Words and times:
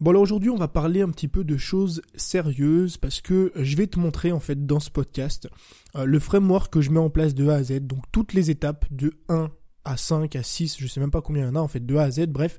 Bon 0.00 0.10
alors 0.10 0.22
aujourd'hui 0.22 0.50
on 0.50 0.56
va 0.56 0.66
parler 0.66 1.02
un 1.02 1.08
petit 1.08 1.28
peu 1.28 1.44
de 1.44 1.56
choses 1.56 2.02
sérieuses 2.16 2.96
parce 2.96 3.20
que 3.20 3.52
je 3.54 3.76
vais 3.76 3.86
te 3.86 3.96
montrer 4.00 4.32
en 4.32 4.40
fait 4.40 4.66
dans 4.66 4.80
ce 4.80 4.90
podcast 4.90 5.48
euh, 5.94 6.04
le 6.04 6.18
framework 6.18 6.72
que 6.72 6.80
je 6.80 6.90
mets 6.90 6.98
en 6.98 7.10
place 7.10 7.32
de 7.32 7.48
A 7.48 7.54
à 7.54 7.62
Z, 7.62 7.78
donc 7.82 8.02
toutes 8.10 8.32
les 8.32 8.50
étapes 8.50 8.86
de 8.90 9.12
1 9.28 9.52
à 9.84 9.96
5 9.96 10.34
à 10.34 10.42
6, 10.42 10.78
je 10.80 10.86
sais 10.88 10.98
même 10.98 11.12
pas 11.12 11.22
combien 11.22 11.44
il 11.44 11.46
y 11.46 11.50
en 11.50 11.54
a 11.54 11.60
en 11.60 11.68
fait, 11.68 11.86
de 11.86 11.94
A 11.94 12.02
à 12.02 12.10
Z, 12.10 12.26
bref, 12.26 12.58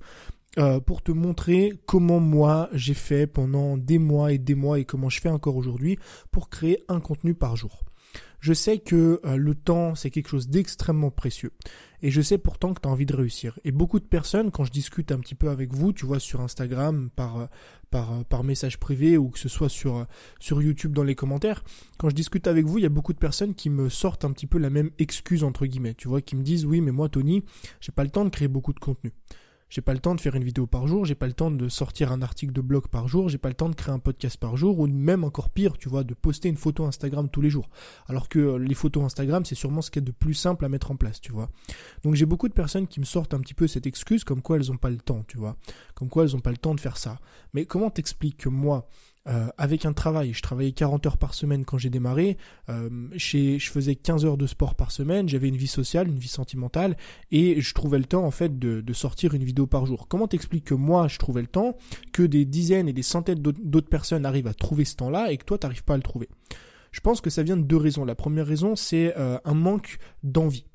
euh, 0.57 0.79
pour 0.79 1.01
te 1.01 1.11
montrer 1.11 1.73
comment 1.85 2.21
moi 2.21 2.69
j'ai 2.71 2.93
fait 2.93 3.27
pendant 3.27 3.75
des 3.75 3.97
mois 3.97 4.31
et 4.31 4.37
des 4.37 4.55
mois 4.55 4.79
et 4.79 4.85
comment 4.85 5.09
je 5.09 5.19
fais 5.19 5.29
encore 5.29 5.57
aujourd'hui 5.57 5.99
pour 6.31 6.49
créer 6.49 6.85
un 6.87 7.01
contenu 7.01 7.33
par 7.33 7.57
jour. 7.57 7.83
Je 8.45 8.53
sais 8.53 8.77
que 8.77 9.19
euh, 9.25 9.37
le 9.37 9.55
temps, 9.55 9.95
c'est 9.95 10.11
quelque 10.11 10.27
chose 10.27 10.49
d'extrêmement 10.49 11.09
précieux. 11.09 11.51
Et 12.03 12.11
je 12.11 12.21
sais 12.21 12.37
pourtant 12.37 12.75
que 12.75 12.81
tu 12.81 12.87
as 12.87 12.91
envie 12.91 13.07
de 13.07 13.15
réussir. 13.15 13.57
Et 13.63 13.71
beaucoup 13.71 13.99
de 13.99 14.05
personnes, 14.05 14.51
quand 14.51 14.63
je 14.65 14.71
discute 14.71 15.11
un 15.11 15.17
petit 15.17 15.33
peu 15.33 15.49
avec 15.49 15.73
vous, 15.73 15.93
tu 15.93 16.05
vois, 16.05 16.19
sur 16.19 16.41
Instagram, 16.41 17.09
par, 17.15 17.37
euh, 17.37 17.45
par, 17.89 18.13
euh, 18.13 18.23
par 18.23 18.43
message 18.43 18.77
privé 18.77 19.17
ou 19.17 19.29
que 19.29 19.39
ce 19.39 19.49
soit 19.49 19.67
sur, 19.67 20.05
sur 20.39 20.61
YouTube 20.61 20.93
dans 20.93 21.01
les 21.01 21.15
commentaires, 21.15 21.63
quand 21.97 22.09
je 22.09 22.13
discute 22.13 22.45
avec 22.45 22.67
vous, 22.67 22.77
il 22.77 22.83
y 22.83 22.85
a 22.85 22.89
beaucoup 22.89 23.13
de 23.13 23.17
personnes 23.17 23.55
qui 23.55 23.71
me 23.71 23.89
sortent 23.89 24.25
un 24.25 24.31
petit 24.31 24.45
peu 24.45 24.59
la 24.59 24.69
même 24.69 24.91
excuse, 24.99 25.43
entre 25.43 25.65
guillemets. 25.65 25.95
Tu 25.95 26.07
vois, 26.07 26.21
qui 26.21 26.35
me 26.35 26.43
disent, 26.43 26.67
oui, 26.67 26.81
mais 26.81 26.91
moi, 26.91 27.09
Tony, 27.09 27.43
j'ai 27.81 27.93
pas 27.93 28.03
le 28.03 28.11
temps 28.11 28.25
de 28.25 28.29
créer 28.29 28.47
beaucoup 28.47 28.73
de 28.73 28.79
contenu. 28.79 29.11
J'ai 29.69 29.81
pas 29.81 29.93
le 29.93 29.99
temps 29.99 30.13
de 30.13 30.21
faire 30.21 30.35
une 30.35 30.43
vidéo 30.43 30.67
par 30.67 30.87
jour, 30.87 31.05
j'ai 31.05 31.15
pas 31.15 31.25
le 31.25 31.33
temps 31.33 31.49
de 31.49 31.69
sortir 31.69 32.11
un 32.11 32.21
article 32.21 32.53
de 32.53 32.61
blog 32.61 32.87
par 32.87 33.07
jour, 33.07 33.29
j'ai 33.29 33.39
pas 33.39 33.49
le 33.49 33.55
temps 33.55 33.67
de 33.67 33.75
créer 33.75 33.93
un 33.93 33.99
podcast 33.99 34.37
par 34.37 34.57
jour, 34.57 34.79
ou 34.79 34.87
même 34.87 35.23
encore 35.23 35.49
pire, 35.49 35.77
tu 35.77 35.89
vois, 35.89 36.03
de 36.03 36.13
poster 36.13 36.49
une 36.49 36.57
photo 36.57 36.85
Instagram 36.85 37.29
tous 37.29 37.41
les 37.41 37.49
jours. 37.49 37.69
Alors 38.07 38.29
que 38.29 38.39
euh, 38.39 38.57
les 38.57 38.75
photos 38.75 39.03
Instagram, 39.03 39.43
c'est 39.43 39.55
sûrement 39.55 39.81
ce 39.81 39.89
qui 39.89 39.99
est 39.99 40.03
de 40.03 40.11
plus 40.11 40.35
simple 40.35 40.65
à 40.65 40.69
mettre 40.69 40.91
en 40.91 40.95
place, 40.95 41.19
tu 41.19 41.31
vois. 41.31 41.49
Donc 42.03 42.13
j'ai 42.13 42.25
beaucoup 42.25 42.47
de 42.47 42.53
personnes 42.53 42.87
qui 42.87 42.99
me 42.99 43.05
sortent 43.05 43.33
un 43.33 43.39
petit 43.39 43.55
peu 43.55 43.67
cette 43.67 43.87
excuse 43.87 44.23
comme 44.23 44.41
quoi 44.41 44.57
elles 44.57 44.71
ont 44.71 44.77
pas 44.77 44.91
le 44.91 44.97
temps, 44.97 45.23
tu 45.27 45.37
vois. 45.37 45.57
Comme 45.95 46.09
quoi 46.09 46.23
elles 46.23 46.35
ont 46.35 46.41
pas 46.41 46.51
le 46.51 46.57
temps 46.57 46.75
de 46.75 46.79
faire 46.79 46.97
ça. 46.97 47.19
Mais 47.53 47.65
comment 47.65 47.89
t'expliques 47.89 48.37
que 48.37 48.49
moi, 48.49 48.87
euh, 49.27 49.47
avec 49.57 49.85
un 49.85 49.93
travail, 49.93 50.33
je 50.33 50.41
travaillais 50.41 50.71
40 50.71 51.05
heures 51.07 51.17
par 51.17 51.33
semaine 51.33 51.65
quand 51.65 51.77
j'ai 51.77 51.89
démarré, 51.89 52.37
euh, 52.69 52.89
je 53.15 53.69
faisais 53.71 53.95
15 53.95 54.25
heures 54.25 54.37
de 54.37 54.45
sport 54.45 54.75
par 54.75 54.91
semaine, 54.91 55.27
j'avais 55.27 55.47
une 55.47 55.57
vie 55.57 55.67
sociale, 55.67 56.07
une 56.07 56.19
vie 56.19 56.27
sentimentale, 56.27 56.95
et 57.31 57.59
je 57.59 57.73
trouvais 57.73 57.97
le 57.97 58.05
temps 58.05 58.23
en 58.23 58.31
fait 58.31 58.59
de, 58.59 58.93
sortir 58.93 59.33
une 59.33 59.43
vidéo 59.43 59.67
par 59.67 59.85
jour. 59.85 60.07
Comment 60.07 60.27
t'expliques 60.27 60.65
que 60.65 60.73
moi 60.73 61.07
je 61.07 61.17
trouvais 61.17 61.41
le 61.41 61.47
temps, 61.47 61.75
que 62.13 62.23
des 62.23 62.45
dizaines 62.45 62.87
et 62.87 62.93
des 62.93 63.03
centaines 63.03 63.39
d'autres 63.39 63.89
personnes 63.89 64.25
arrivent 64.25 64.47
à 64.47 64.53
trouver 64.53 64.85
ce 64.85 64.95
temps-là 64.95 65.31
et 65.31 65.37
que 65.37 65.43
toi 65.43 65.57
t'arrives 65.57 65.83
pas 65.83 65.95
à 65.95 65.97
le 65.97 66.03
trouver? 66.03 66.29
Je 66.91 67.01
pense 67.01 67.19
que 67.19 67.29
ça 67.29 67.43
vient 67.43 67.57
de 67.57 67.63
deux 67.63 67.77
raisons. 67.77 68.05
La 68.05 68.15
première 68.15 68.47
raison 68.47 68.75
c'est 68.75 69.17
euh, 69.17 69.37
un 69.43 69.53
manque 69.53 69.97
d'envie. 70.23 70.65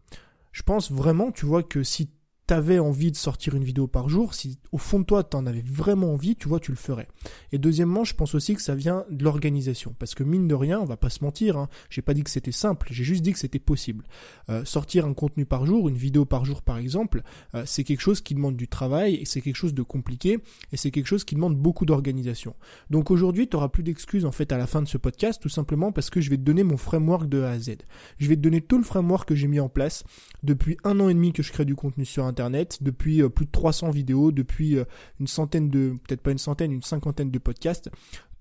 Je 0.53 0.63
pense 0.63 0.91
vraiment, 0.91 1.31
tu 1.31 1.47
vois, 1.47 1.63
que 1.63 1.83
si 1.83 2.11
t'avais 2.51 2.81
envie 2.81 3.13
de 3.13 3.17
sortir 3.17 3.55
une 3.55 3.63
vidéo 3.63 3.87
par 3.87 4.09
jour, 4.09 4.35
si 4.35 4.59
au 4.73 4.79
fond 4.79 4.99
de 4.99 5.05
toi 5.05 5.23
t'en 5.23 5.47
avais 5.47 5.63
vraiment 5.65 6.15
envie, 6.15 6.35
tu 6.35 6.49
vois, 6.49 6.59
tu 6.59 6.73
le 6.73 6.77
ferais. 6.77 7.07
Et 7.53 7.59
deuxièmement, 7.59 8.03
je 8.03 8.13
pense 8.13 8.35
aussi 8.35 8.57
que 8.57 8.61
ça 8.61 8.75
vient 8.75 9.05
de 9.09 9.23
l'organisation, 9.23 9.95
parce 9.97 10.17
que 10.17 10.25
mine 10.25 10.49
de 10.49 10.57
rien, 10.57 10.81
on 10.81 10.85
va 10.85 10.97
pas 10.97 11.11
se 11.11 11.23
mentir, 11.23 11.57
hein, 11.57 11.69
j'ai 11.91 12.03
pas 12.03 12.13
dit 12.13 12.25
que 12.25 12.31
c'était 12.31 12.51
simple, 12.51 12.89
j'ai 12.91 13.05
juste 13.05 13.23
dit 13.23 13.33
que 13.33 13.39
c'était 13.39 13.61
possible. 13.61 14.05
Euh, 14.49 14.65
sortir 14.65 15.07
un 15.07 15.15
contenu 15.15 15.47
par 15.47 15.65
jour, 15.65 15.89
une 15.89 15.95
vidéo 15.95 16.25
par 16.25 16.45
jour 16.45 16.63
par 16.63 16.79
exemple, 16.79 17.23
euh, 17.55 17.63
c'est 17.67 17.85
quelque 17.85 18.01
chose 18.01 18.21
qui 18.21 18.35
demande 18.35 18.57
du 18.57 18.67
travail, 18.67 19.15
et 19.15 19.27
c'est 19.27 19.43
quelque 19.43 19.55
chose 19.55 19.73
de 19.73 19.83
compliqué, 19.83 20.41
et 20.73 20.77
c'est 20.77 20.91
quelque 20.91 21.07
chose 21.07 21.23
qui 21.23 21.37
demande 21.37 21.55
beaucoup 21.55 21.87
d'organisation. 21.87 22.57
Donc 22.91 23.13
aujourd'hui, 23.13 23.47
tu 23.47 23.55
auras 23.55 23.69
plus 23.69 23.85
d'excuses 23.85 24.25
en 24.25 24.33
fait 24.33 24.51
à 24.51 24.59
la 24.59 24.67
fin 24.67 24.83
de 24.83 24.89
ce 24.89 24.99
podcast, 24.99 25.41
tout 25.41 25.49
simplement 25.49 25.93
parce 25.93 26.11
que 26.11 26.21
je 26.21 26.29
vais 26.31 26.37
te 26.37 26.43
donner 26.43 26.65
mon 26.65 26.77
framework 26.77 27.29
de 27.29 27.43
A 27.43 27.51
à 27.51 27.59
Z. 27.61 27.77
Je 28.19 28.29
vais 28.29 28.35
te 28.35 28.41
donner 28.41 28.61
tout 28.61 28.77
le 28.77 28.83
framework 28.83 29.29
que 29.29 29.37
j'ai 29.37 29.47
mis 29.47 29.61
en 29.61 29.69
place 29.69 30.03
depuis 30.43 30.79
un 30.83 30.99
an 30.99 31.09
et 31.09 31.15
demi 31.15 31.33
que 31.33 31.45
je 31.45 31.53
crée 31.53 31.65
du 31.65 31.77
contenu 31.77 32.05
sur 32.05 32.25
Internet 32.25 32.40
depuis 32.81 33.23
euh, 33.23 33.29
plus 33.29 33.47
de 33.47 33.51
300 33.51 33.91
vidéos, 33.91 34.33
depuis 34.33 34.77
euh, 34.77 34.85
une 35.19 35.27
centaine 35.27 35.69
de, 35.69 35.97
peut-être 36.07 36.23
pas 36.23 36.31
une 36.31 36.39
centaine, 36.39 36.73
une 36.73 36.83
cinquantaine 36.83 37.31
de 37.31 37.39
podcasts 37.39 37.91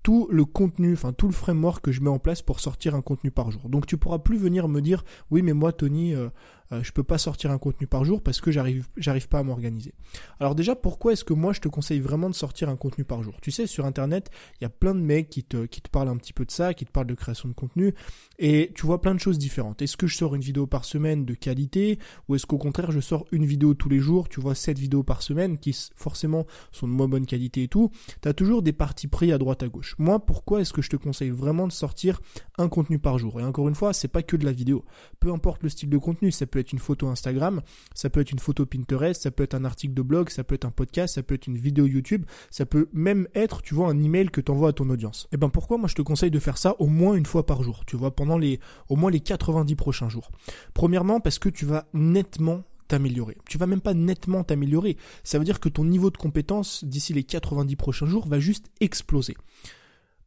tout 0.02 0.28
le 0.30 0.44
contenu, 0.44 0.94
enfin 0.94 1.12
tout 1.12 1.26
le 1.26 1.32
framework 1.32 1.84
que 1.84 1.92
je 1.92 2.00
mets 2.00 2.10
en 2.10 2.18
place 2.18 2.42
pour 2.42 2.60
sortir 2.60 2.94
un 2.94 3.02
contenu 3.02 3.30
par 3.30 3.50
jour. 3.50 3.68
Donc 3.68 3.86
tu 3.86 3.96
pourras 3.96 4.18
plus 4.18 4.38
venir 4.38 4.68
me 4.68 4.80
dire 4.80 5.04
oui 5.30 5.42
mais 5.42 5.52
moi 5.52 5.72
Tony 5.72 6.14
euh, 6.14 6.28
euh, 6.72 6.82
je 6.82 6.92
peux 6.92 7.02
pas 7.02 7.18
sortir 7.18 7.50
un 7.50 7.58
contenu 7.58 7.86
par 7.86 8.04
jour 8.04 8.22
parce 8.22 8.40
que 8.40 8.50
j'arrive 8.50 8.86
j'arrive 8.96 9.28
pas 9.28 9.40
à 9.40 9.42
m'organiser. 9.42 9.92
Alors 10.38 10.54
déjà 10.54 10.76
pourquoi 10.76 11.12
est-ce 11.12 11.24
que 11.24 11.32
moi 11.32 11.52
je 11.52 11.60
te 11.60 11.68
conseille 11.68 12.00
vraiment 12.00 12.30
de 12.30 12.34
sortir 12.34 12.68
un 12.68 12.76
contenu 12.76 13.04
par 13.04 13.22
jour? 13.22 13.40
Tu 13.42 13.50
sais 13.50 13.66
sur 13.66 13.86
internet, 13.86 14.30
il 14.60 14.64
y 14.64 14.66
a 14.66 14.70
plein 14.70 14.94
de 14.94 15.00
mecs 15.00 15.28
qui 15.28 15.44
te 15.44 15.66
qui 15.66 15.82
te 15.82 15.90
parlent 15.90 16.08
un 16.08 16.16
petit 16.16 16.32
peu 16.32 16.44
de 16.44 16.50
ça, 16.50 16.72
qui 16.72 16.84
te 16.84 16.92
parlent 16.92 17.08
de 17.08 17.14
création 17.14 17.48
de 17.48 17.54
contenu 17.54 17.94
et 18.38 18.72
tu 18.74 18.86
vois 18.86 19.00
plein 19.00 19.14
de 19.14 19.20
choses 19.20 19.38
différentes. 19.38 19.82
Est-ce 19.82 19.96
que 19.96 20.06
je 20.06 20.16
sors 20.16 20.34
une 20.34 20.42
vidéo 20.42 20.66
par 20.66 20.84
semaine 20.84 21.24
de 21.24 21.34
qualité 21.34 21.98
ou 22.28 22.36
est-ce 22.36 22.46
qu'au 22.46 22.58
contraire 22.58 22.90
je 22.90 23.00
sors 23.00 23.26
une 23.32 23.44
vidéo 23.44 23.74
tous 23.74 23.88
les 23.88 23.98
jours, 23.98 24.28
tu 24.28 24.40
vois 24.40 24.54
7 24.54 24.78
vidéos 24.78 25.02
par 25.02 25.22
semaine 25.22 25.58
qui 25.58 25.76
forcément 25.96 26.46
sont 26.72 26.86
de 26.86 26.92
moins 26.92 27.08
bonne 27.08 27.26
qualité 27.26 27.64
et 27.64 27.68
tout? 27.68 27.90
Tu 28.22 28.28
as 28.28 28.34
toujours 28.34 28.62
des 28.62 28.72
parties 28.72 29.08
pris 29.08 29.32
à 29.32 29.38
droite 29.38 29.62
à 29.62 29.68
gauche. 29.68 29.89
Moi 29.98 30.18
pourquoi 30.18 30.60
est-ce 30.60 30.72
que 30.72 30.82
je 30.82 30.90
te 30.90 30.96
conseille 30.96 31.30
vraiment 31.30 31.66
de 31.66 31.72
sortir 31.72 32.20
un 32.58 32.68
contenu 32.68 32.98
par 32.98 33.18
jour? 33.18 33.40
Et 33.40 33.44
encore 33.44 33.68
une 33.68 33.74
fois, 33.74 33.92
c'est 33.92 34.08
pas 34.08 34.22
que 34.22 34.36
de 34.36 34.44
la 34.44 34.52
vidéo. 34.52 34.84
Peu 35.18 35.32
importe 35.32 35.62
le 35.62 35.68
style 35.68 35.90
de 35.90 35.98
contenu, 35.98 36.30
ça 36.30 36.46
peut 36.46 36.58
être 36.58 36.72
une 36.72 36.78
photo 36.78 37.08
Instagram, 37.08 37.62
ça 37.94 38.10
peut 38.10 38.20
être 38.20 38.32
une 38.32 38.38
photo 38.38 38.66
Pinterest, 38.66 39.22
ça 39.22 39.30
peut 39.30 39.42
être 39.42 39.54
un 39.54 39.64
article 39.64 39.94
de 39.94 40.02
blog, 40.02 40.30
ça 40.30 40.44
peut 40.44 40.54
être 40.54 40.64
un 40.64 40.70
podcast, 40.70 41.14
ça 41.14 41.22
peut 41.22 41.34
être 41.34 41.46
une 41.46 41.58
vidéo 41.58 41.86
YouTube, 41.86 42.24
ça 42.50 42.66
peut 42.66 42.88
même 42.92 43.28
être, 43.34 43.62
tu 43.62 43.74
vois, 43.74 43.88
un 43.88 44.02
email 44.02 44.28
que 44.28 44.40
tu 44.40 44.50
envoies 44.50 44.70
à 44.70 44.72
ton 44.72 44.88
audience. 44.90 45.26
Et 45.26 45.34
eh 45.34 45.36
ben 45.36 45.48
pourquoi 45.48 45.78
moi 45.78 45.88
je 45.88 45.94
te 45.94 46.02
conseille 46.02 46.30
de 46.30 46.38
faire 46.38 46.58
ça 46.58 46.76
au 46.78 46.86
moins 46.86 47.14
une 47.14 47.26
fois 47.26 47.46
par 47.46 47.62
jour, 47.62 47.84
tu 47.86 47.96
vois, 47.96 48.14
pendant 48.14 48.38
les 48.38 48.60
au 48.88 48.96
moins 48.96 49.10
les 49.10 49.20
90 49.20 49.74
prochains 49.76 50.08
jours? 50.08 50.30
Premièrement 50.74 51.20
parce 51.20 51.38
que 51.38 51.48
tu 51.48 51.66
vas 51.66 51.86
nettement 51.94 52.64
t'améliorer. 52.88 53.36
Tu 53.48 53.56
vas 53.56 53.66
même 53.66 53.80
pas 53.80 53.94
nettement 53.94 54.42
t'améliorer. 54.42 54.96
Ça 55.22 55.38
veut 55.38 55.44
dire 55.44 55.60
que 55.60 55.68
ton 55.68 55.84
niveau 55.84 56.10
de 56.10 56.16
compétence 56.16 56.84
d'ici 56.84 57.12
les 57.12 57.22
90 57.22 57.76
prochains 57.76 58.06
jours 58.06 58.26
va 58.26 58.40
juste 58.40 58.66
exploser 58.80 59.36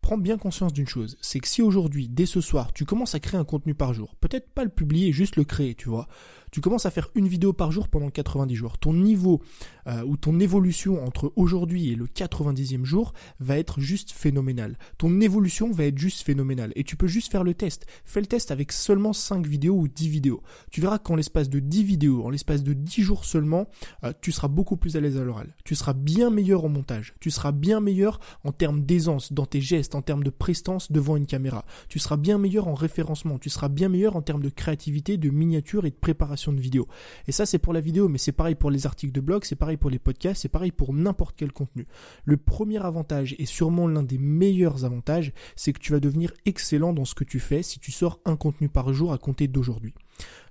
prends 0.03 0.17
bien 0.17 0.37
conscience 0.37 0.73
d'une 0.73 0.87
chose, 0.87 1.17
c'est 1.21 1.39
que 1.39 1.47
si 1.47 1.63
aujourd'hui, 1.63 2.09
dès 2.09 2.27
ce 2.27 2.41
soir, 2.41 2.73
tu 2.73 2.85
commences 2.85 3.15
à 3.15 3.19
créer 3.19 3.39
un 3.39 3.45
contenu 3.45 3.73
par 3.73 3.93
jour, 3.93 4.15
peut-être 4.17 4.49
pas 4.51 4.65
le 4.65 4.69
publier, 4.69 5.11
juste 5.13 5.37
le 5.37 5.45
créer, 5.45 5.73
tu 5.73 5.89
vois, 5.89 6.07
tu 6.53 6.61
commences 6.61 6.85
à 6.85 6.91
faire 6.91 7.09
une 7.15 7.27
vidéo 7.27 7.51
par 7.51 7.71
jour 7.71 7.87
pendant 7.87 8.11
90 8.11 8.55
jours. 8.55 8.77
Ton 8.77 8.93
niveau 8.93 9.41
euh, 9.87 10.03
ou 10.03 10.17
ton 10.17 10.39
évolution 10.39 11.03
entre 11.03 11.33
aujourd'hui 11.35 11.89
et 11.89 11.95
le 11.95 12.05
90e 12.05 12.85
jour 12.85 13.13
va 13.39 13.57
être 13.57 13.81
juste 13.81 14.11
phénoménal. 14.11 14.77
Ton 14.99 15.19
évolution 15.19 15.71
va 15.71 15.85
être 15.85 15.97
juste 15.97 16.21
phénoménale. 16.21 16.71
Et 16.75 16.83
tu 16.83 16.95
peux 16.95 17.07
juste 17.07 17.31
faire 17.31 17.43
le 17.43 17.55
test. 17.55 17.87
Fais 18.05 18.19
le 18.19 18.27
test 18.27 18.51
avec 18.51 18.71
seulement 18.71 19.13
5 19.13 19.47
vidéos 19.47 19.75
ou 19.75 19.87
10 19.87 20.09
vidéos. 20.09 20.43
Tu 20.69 20.79
verras 20.79 20.99
qu'en 20.99 21.15
l'espace 21.15 21.49
de 21.49 21.57
10 21.57 21.83
vidéos, 21.85 22.23
en 22.23 22.29
l'espace 22.29 22.61
de 22.61 22.73
10 22.73 23.01
jours 23.01 23.25
seulement, 23.25 23.67
euh, 24.03 24.13
tu 24.21 24.31
seras 24.31 24.47
beaucoup 24.47 24.77
plus 24.77 24.95
à 24.95 24.99
l'aise 24.99 25.17
à 25.17 25.23
l'oral. 25.23 25.55
Tu 25.63 25.73
seras 25.73 25.93
bien 25.93 26.29
meilleur 26.29 26.65
en 26.65 26.69
montage. 26.69 27.15
Tu 27.19 27.31
seras 27.31 27.51
bien 27.51 27.79
meilleur 27.79 28.19
en 28.43 28.51
termes 28.51 28.83
d'aisance 28.83 29.33
dans 29.33 29.47
tes 29.47 29.59
gestes, 29.59 29.95
en 29.95 30.03
termes 30.03 30.23
de 30.23 30.29
prestance 30.29 30.91
devant 30.91 31.17
une 31.17 31.25
caméra. 31.25 31.65
Tu 31.89 31.97
seras 31.97 32.17
bien 32.17 32.37
meilleur 32.37 32.67
en 32.67 32.75
référencement. 32.75 33.39
Tu 33.39 33.49
seras 33.49 33.69
bien 33.69 33.89
meilleur 33.89 34.15
en 34.15 34.21
termes 34.21 34.43
de 34.43 34.49
créativité, 34.49 35.17
de 35.17 35.31
miniature 35.31 35.87
et 35.87 35.89
de 35.89 35.95
préparation 35.95 36.42
de 36.51 36.59
vidéo. 36.59 36.87
Et 37.27 37.31
ça, 37.31 37.45
c'est 37.45 37.59
pour 37.59 37.71
la 37.71 37.79
vidéo, 37.79 38.09
mais 38.09 38.17
c'est 38.17 38.31
pareil 38.31 38.55
pour 38.55 38.71
les 38.71 38.85
articles 38.85 39.13
de 39.13 39.21
blog, 39.21 39.45
c'est 39.45 39.55
pareil 39.55 39.77
pour 39.77 39.89
les 39.89 39.99
podcasts, 39.99 40.41
c'est 40.41 40.49
pareil 40.49 40.71
pour 40.71 40.93
n'importe 40.93 41.35
quel 41.37 41.53
contenu. 41.53 41.87
Le 42.25 42.37
premier 42.37 42.83
avantage, 42.83 43.35
et 43.39 43.45
sûrement 43.45 43.87
l'un 43.87 44.03
des 44.03 44.17
meilleurs 44.17 44.83
avantages, 44.83 45.31
c'est 45.55 45.71
que 45.71 45.79
tu 45.79 45.91
vas 45.91 45.99
devenir 45.99 46.33
excellent 46.45 46.93
dans 46.93 47.05
ce 47.05 47.15
que 47.15 47.23
tu 47.23 47.39
fais 47.39 47.63
si 47.63 47.79
tu 47.79 47.91
sors 47.91 48.19
un 48.25 48.35
contenu 48.35 48.67
par 48.67 48.91
jour 48.93 49.13
à 49.13 49.17
compter 49.17 49.47
d'aujourd'hui. 49.47 49.93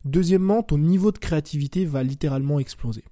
Deuxièmement, 0.05 0.63
ton 0.63 0.79
niveau 0.79 1.13
de 1.13 1.19
créativité 1.19 1.85
va 1.85 2.03
littéralement 2.03 2.59
exploser. 2.59 3.05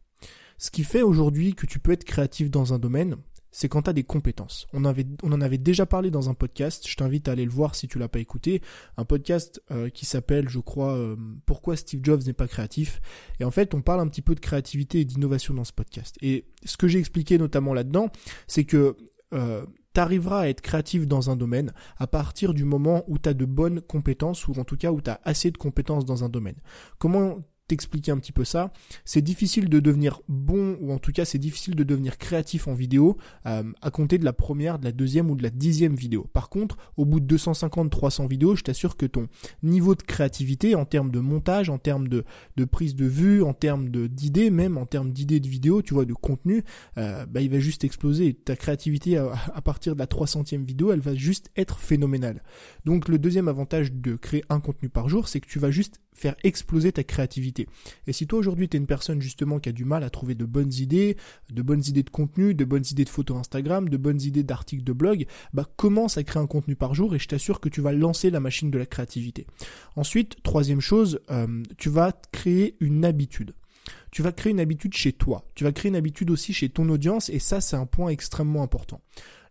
Ce 0.58 0.70
qui 0.70 0.84
fait 0.84 1.02
aujourd'hui 1.02 1.54
que 1.54 1.64
tu 1.64 1.78
peux 1.78 1.92
être 1.92 2.04
créatif 2.04 2.50
dans 2.50 2.74
un 2.74 2.78
domaine, 2.78 3.16
c'est 3.52 3.68
quand 3.68 3.82
tu 3.82 3.90
as 3.90 3.92
des 3.92 4.04
compétences. 4.04 4.66
On, 4.72 4.84
en 4.84 5.40
avait 5.40 5.58
déjà 5.58 5.86
parlé 5.86 6.10
dans 6.10 6.30
un 6.30 6.34
podcast, 6.34 6.86
je 6.88 6.94
t'invite 6.96 7.28
à 7.28 7.32
aller 7.32 7.44
le 7.44 7.50
voir 7.50 7.74
si 7.74 7.88
tu 7.88 7.98
l'as 7.98 8.08
pas 8.08 8.18
écouté, 8.18 8.62
un 8.96 9.04
podcast 9.04 9.62
euh, 9.70 9.88
qui 9.88 10.06
s'appelle, 10.06 10.48
je 10.48 10.58
crois, 10.58 10.94
euh, 10.94 11.16
Pourquoi 11.46 11.76
Steve 11.76 12.00
Jobs 12.02 12.22
n'est 12.26 12.32
pas 12.32 12.48
créatif? 12.48 13.00
Et 13.40 13.44
en 13.44 13.50
fait, 13.50 13.74
on 13.74 13.82
parle 13.82 14.00
un 14.00 14.08
petit 14.08 14.22
peu 14.22 14.34
de 14.34 14.40
créativité 14.40 15.00
et 15.00 15.04
d'innovation 15.04 15.54
dans 15.54 15.64
ce 15.64 15.72
podcast. 15.72 16.16
Et 16.22 16.44
ce 16.64 16.76
que 16.76 16.88
j'ai 16.88 16.98
expliqué 16.98 17.38
notamment 17.38 17.74
là-dedans, 17.74 18.10
c'est 18.46 18.64
que 18.64 18.96
euh, 19.32 19.64
tu 19.94 20.00
arriveras 20.00 20.42
à 20.42 20.48
être 20.48 20.60
créatif 20.60 21.06
dans 21.06 21.30
un 21.30 21.36
domaine 21.36 21.72
à 21.98 22.06
partir 22.06 22.54
du 22.54 22.64
moment 22.64 23.04
où 23.08 23.18
tu 23.18 23.28
as 23.28 23.34
de 23.34 23.44
bonnes 23.44 23.80
compétences 23.80 24.46
ou 24.46 24.52
en 24.52 24.64
tout 24.64 24.76
cas 24.76 24.92
où 24.92 25.00
tu 25.00 25.10
as 25.10 25.20
assez 25.24 25.50
de 25.50 25.58
compétences 25.58 26.04
dans 26.04 26.24
un 26.24 26.28
domaine. 26.28 26.56
Comment 26.98 27.38
t'expliquer 27.70 28.10
un 28.10 28.18
petit 28.18 28.32
peu 28.32 28.44
ça. 28.44 28.72
C'est 29.04 29.22
difficile 29.22 29.68
de 29.68 29.78
devenir 29.78 30.20
bon, 30.28 30.76
ou 30.80 30.92
en 30.92 30.98
tout 30.98 31.12
cas 31.12 31.24
c'est 31.24 31.38
difficile 31.38 31.76
de 31.76 31.84
devenir 31.84 32.18
créatif 32.18 32.66
en 32.66 32.74
vidéo 32.74 33.16
euh, 33.46 33.62
à 33.80 33.90
compter 33.90 34.18
de 34.18 34.24
la 34.24 34.32
première, 34.32 34.78
de 34.80 34.84
la 34.84 34.92
deuxième 34.92 35.30
ou 35.30 35.36
de 35.36 35.42
la 35.42 35.50
dixième 35.50 35.94
vidéo. 35.94 36.26
Par 36.32 36.48
contre, 36.48 36.76
au 36.96 37.04
bout 37.04 37.20
de 37.20 37.36
250-300 37.36 38.28
vidéos, 38.28 38.56
je 38.56 38.64
t'assure 38.64 38.96
que 38.96 39.06
ton 39.06 39.28
niveau 39.62 39.94
de 39.94 40.02
créativité 40.02 40.74
en 40.74 40.84
termes 40.84 41.12
de 41.12 41.20
montage, 41.20 41.70
en 41.70 41.78
termes 41.78 42.08
de, 42.08 42.24
prise 42.70 42.96
de 42.96 43.06
vue, 43.06 43.42
en 43.42 43.54
termes 43.54 43.88
d'idées, 43.88 44.50
même 44.50 44.76
en 44.76 44.86
termes 44.86 45.12
d'idées 45.12 45.40
de 45.40 45.48
vidéo, 45.48 45.80
tu 45.80 45.94
vois, 45.94 46.04
de 46.04 46.14
contenu, 46.14 46.64
euh, 46.98 47.24
bah, 47.26 47.40
il 47.40 47.50
va 47.50 47.60
juste 47.60 47.84
exploser. 47.84 48.34
Ta 48.34 48.56
créativité 48.56 49.16
à, 49.16 49.32
à 49.54 49.62
partir 49.62 49.94
de 49.94 50.00
la 50.00 50.06
300e 50.06 50.64
vidéo, 50.64 50.92
elle 50.92 51.00
va 51.00 51.14
juste 51.14 51.50
être 51.56 51.78
phénoménale. 51.78 52.42
Donc 52.84 53.08
le 53.08 53.18
deuxième 53.18 53.46
avantage 53.46 53.92
de 53.92 54.16
créer 54.16 54.44
un 54.48 54.58
contenu 54.58 54.88
par 54.88 55.08
jour, 55.08 55.28
c'est 55.28 55.40
que 55.40 55.48
tu 55.48 55.60
vas 55.60 55.70
juste 55.70 56.00
faire 56.14 56.34
exploser 56.44 56.92
ta 56.92 57.04
créativité. 57.04 57.68
Et 58.06 58.12
si 58.12 58.26
toi 58.26 58.38
aujourd'hui 58.38 58.68
tu 58.68 58.76
es 58.76 58.80
une 58.80 58.86
personne 58.86 59.20
justement 59.20 59.58
qui 59.58 59.68
a 59.68 59.72
du 59.72 59.84
mal 59.84 60.04
à 60.04 60.10
trouver 60.10 60.34
de 60.34 60.44
bonnes 60.44 60.72
idées, 60.72 61.16
de 61.52 61.62
bonnes 61.62 61.82
idées 61.86 62.02
de 62.02 62.10
contenu, 62.10 62.54
de 62.54 62.64
bonnes 62.64 62.84
idées 62.90 63.04
de 63.04 63.08
photos 63.08 63.38
Instagram, 63.38 63.88
de 63.88 63.96
bonnes 63.96 64.20
idées 64.20 64.42
d'articles 64.42 64.84
de 64.84 64.92
blog, 64.92 65.26
bah 65.52 65.66
commence 65.76 66.18
à 66.18 66.24
créer 66.24 66.42
un 66.42 66.46
contenu 66.46 66.76
par 66.76 66.94
jour 66.94 67.14
et 67.14 67.18
je 67.18 67.28
t'assure 67.28 67.60
que 67.60 67.68
tu 67.68 67.80
vas 67.80 67.92
lancer 67.92 68.30
la 68.30 68.40
machine 68.40 68.70
de 68.70 68.78
la 68.78 68.86
créativité. 68.86 69.46
Ensuite, 69.96 70.42
troisième 70.42 70.80
chose, 70.80 71.20
euh, 71.30 71.62
tu 71.78 71.88
vas 71.88 72.12
créer 72.32 72.76
une 72.80 73.04
habitude 73.04 73.54
tu 74.10 74.22
vas 74.22 74.32
créer 74.32 74.52
une 74.52 74.60
habitude 74.60 74.94
chez 74.94 75.12
toi. 75.12 75.44
Tu 75.54 75.64
vas 75.64 75.72
créer 75.72 75.88
une 75.88 75.96
habitude 75.96 76.30
aussi 76.30 76.52
chez 76.52 76.68
ton 76.68 76.88
audience 76.88 77.28
et 77.28 77.38
ça 77.38 77.60
c'est 77.60 77.76
un 77.76 77.86
point 77.86 78.10
extrêmement 78.10 78.62
important. 78.62 79.00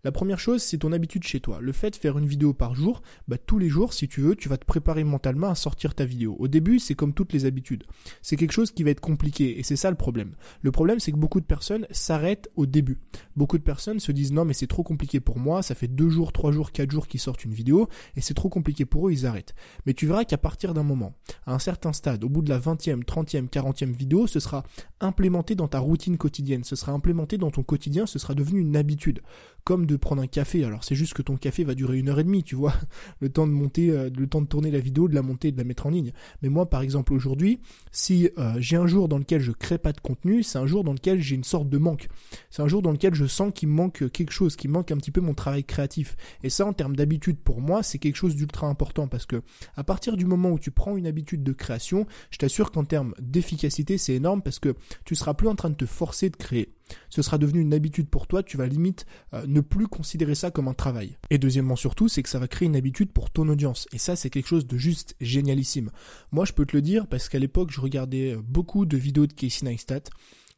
La 0.06 0.14
première 0.14 0.40
chose, 0.40 0.64
c'est 0.64 0.78
ton 0.78 0.94
habitude 0.94 1.24
chez 1.24 1.42
toi. 1.42 1.60
Le 1.60 1.74
fait 1.74 1.92
de 1.92 1.96
faire 1.98 2.18
une 2.18 2.26
vidéo 2.26 2.54
par 2.54 2.74
jour, 2.74 3.02
bah, 3.28 3.38
tous 3.38 3.60
les 3.60 3.68
jours, 3.68 3.92
si 3.92 4.08
tu 4.08 4.22
veux, 4.22 4.34
tu 4.34 4.48
vas 4.48 4.56
te 4.56 4.66
préparer 4.66 5.04
mentalement 5.04 5.50
à 5.50 5.56
sortir 5.56 5.94
ta 5.94 6.06
vidéo. 6.06 6.38
Au 6.40 6.48
début, 6.48 6.80
c'est 6.80 6.96
comme 6.96 7.14
toutes 7.14 7.34
les 7.34 7.44
habitudes. 7.44 7.84
C'est 8.22 8.38
quelque 8.38 8.54
chose 8.54 8.72
qui 8.72 8.84
va 8.84 8.92
être 8.92 9.02
compliqué 9.02 9.60
et 9.60 9.64
c'est 9.64 9.76
ça 9.76 9.90
le 9.90 9.98
problème. 9.98 10.36
Le 10.62 10.72
problème, 10.72 11.02
c'est 11.02 11.12
que 11.12 11.18
beaucoup 11.18 11.42
de 11.42 11.46
personnes 11.46 11.86
s'arrêtent 11.92 12.50
au 12.56 12.66
début. 12.66 12.98
Beaucoup 13.36 13.58
de 13.58 13.64
personnes 13.64 14.00
se 14.00 14.14
disent 14.14 14.32
non, 14.32 14.46
mais 14.46 14.54
c'est 14.54 14.68
trop 14.68 14.84
compliqué 14.84 15.20
pour 15.20 15.38
moi, 15.38 15.62
ça 15.64 15.76
fait 15.76 15.90
deux 15.90 16.10
jours, 16.10 16.32
trois 16.32 16.54
jours, 16.54 16.72
quatre 16.72 16.92
jours 16.92 17.08
qu'ils 17.08 17.20
sortent 17.20 17.44
une 17.44 17.54
vidéo 17.54 17.90
et 18.16 18.22
c'est 18.22 18.34
trop 18.34 18.48
compliqué 18.48 18.86
pour 18.86 19.10
eux, 19.10 19.12
ils 19.12 19.26
arrêtent. 19.26 19.54
Mais 19.86 19.94
tu 19.94 20.08
verras 20.08 20.24
qu'à 20.24 20.38
partir 20.38 20.74
d'un 20.74 20.84
moment, 20.84 21.14
à 21.46 21.54
un 21.54 21.60
certain 21.60 21.92
stade, 21.92 22.24
au 22.24 22.30
bout 22.30 22.42
de 22.42 22.50
la 22.50 22.60
20e, 22.60 23.04
30e, 23.04 23.50
40e 23.50 23.94
vidéo, 23.94 24.28
ce 24.28 24.40
sera 24.40 24.64
implémenté 25.02 25.56
dans 25.56 25.68
ta 25.68 25.80
routine 25.80 26.18
quotidienne, 26.18 26.64
ce 26.64 26.78
sera 26.78 26.94
implémenté 26.94 27.38
dans 27.38 27.52
ton 27.52 27.64
quotidien, 27.64 28.06
ce 28.06 28.18
sera 28.18 28.34
devenu 28.34 28.62
une 28.62 28.78
habitude 28.78 29.20
comme 29.64 29.86
de 29.86 29.96
prendre 29.96 30.22
un 30.22 30.28
café. 30.28 30.64
Alors 30.64 30.84
c'est 30.84 30.96
juste 30.96 31.14
que 31.14 31.22
ton 31.22 31.38
café 31.38 31.64
va 31.64 31.76
durer 31.76 31.98
une 32.00 32.10
heure 32.10 32.20
et 32.20 32.24
demie, 32.24 32.44
tu 32.44 32.56
vois, 32.56 32.74
le 33.20 33.30
temps 33.30 33.48
de 33.48 33.52
monter, 33.52 33.92
euh, 33.92 34.10
le 34.16 34.28
temps 34.28 34.42
de 34.42 34.48
tourner 34.48 34.72
la 34.72 34.80
vidéo, 34.80 35.08
de 35.08 35.16
la 35.16 35.22
monter, 35.22 35.52
de 35.52 35.58
la 35.58 35.64
mettre 35.64 35.86
en 35.86 35.90
ligne. 35.90 36.12
Mais 36.42 36.50
moi, 36.50 36.70
par 36.70 36.82
exemple, 36.82 37.14
aujourd'hui, 37.14 37.60
si 37.92 38.30
euh, 38.38 38.56
j'ai 38.60 38.76
un 38.76 38.88
jour 38.88 39.08
dans 39.08 39.18
lequel 39.18 39.42
je 39.42 39.52
crée 39.52 39.78
pas 39.78 39.94
de 39.94 40.00
contenu, 40.00 40.44
c'est 40.44 40.58
un 40.58 40.68
jour 40.68 40.84
dans 40.84 40.94
lequel 40.94 41.22
j'ai 41.22 41.36
une 41.36 41.44
sorte 41.44 41.70
de 41.70 41.78
manque. 41.78 42.08
C'est 42.50 42.62
un 42.62 42.68
jour 42.68 42.82
dans 42.82 42.92
lequel 42.92 43.14
je 43.14 43.26
sens 43.26 43.52
qu'il 43.54 43.70
me 43.70 43.74
manque 43.74 44.10
quelque 44.12 44.32
chose, 44.32 44.56
qu'il 44.56 44.70
manque 44.72 44.92
un 44.92 44.98
petit 44.98 45.12
peu 45.12 45.22
mon 45.22 45.34
travail 45.34 45.64
créatif. 45.64 46.16
Et 46.44 46.50
ça, 46.50 46.66
en 46.66 46.74
termes 46.74 46.96
d'habitude, 46.96 47.38
pour 47.38 47.62
moi, 47.62 47.84
c'est 47.84 48.00
quelque 48.00 48.16
chose 48.16 48.36
d'ultra 48.36 48.68
important 48.68 49.08
parce 49.08 49.26
que 49.26 49.42
à 49.76 49.84
partir 49.84 50.18
du 50.18 50.26
moment 50.26 50.52
où 50.52 50.60
tu 50.60 50.72
prends 50.72 50.98
une 50.98 51.08
habitude 51.08 51.44
de 51.44 51.52
création, 51.52 52.06
je 52.32 52.38
t'assure 52.38 52.72
qu'en 52.72 52.86
termes 52.86 53.14
d'efficacité, 53.20 53.98
c'est 53.98 54.14
énorme 54.14 54.42
parce 54.42 54.60
que 54.60 54.76
tu 55.06 55.16
seras 55.16 55.34
plus 55.34 55.48
en 55.48 55.56
train 55.56 55.70
de 55.70 55.76
te 55.76 55.86
forcer 55.86 56.30
de 56.30 56.36
créer 56.36 56.74
ce 57.10 57.22
sera 57.22 57.38
devenu 57.38 57.62
une 57.62 57.74
habitude 57.74 58.10
pour 58.10 58.28
toi, 58.28 58.44
tu 58.44 58.58
vas 58.58 58.68
limite 58.68 59.06
euh, 59.34 59.46
ne 59.48 59.62
plus 59.62 59.88
considérer 59.88 60.36
ça 60.36 60.52
comme 60.52 60.68
un 60.68 60.74
travail. 60.74 61.18
Et 61.30 61.38
deuxièmement 61.38 61.76
surtout, 61.76 62.08
c'est 62.08 62.24
que 62.24 62.30
ça 62.30 62.40
va 62.40 62.48
créer 62.48 62.68
une 62.68 62.76
habitude 62.76 63.12
pour 63.12 63.30
ton 63.30 63.48
audience. 63.50 63.88
Et 63.92 63.98
ça, 63.98 64.16
c'est 64.16 64.30
quelque 64.30 64.48
chose 64.48 64.68
de 64.68 64.78
juste 64.78 65.16
génialissime. 65.20 65.92
Moi, 66.32 66.46
je 66.46 66.54
peux 66.54 66.66
te 66.66 66.76
le 66.76 66.82
dire 66.82 67.08
parce 67.08 67.30
qu'à 67.30 67.40
l'époque, 67.40 67.72
je 67.72 67.82
regardais 67.82 68.34
euh, 68.34 68.42
beaucoup 68.42 68.86
de 68.86 68.98
vidéos 68.98 69.28
de 69.28 69.34
Casey 69.34 69.66
Neistat 69.66 70.04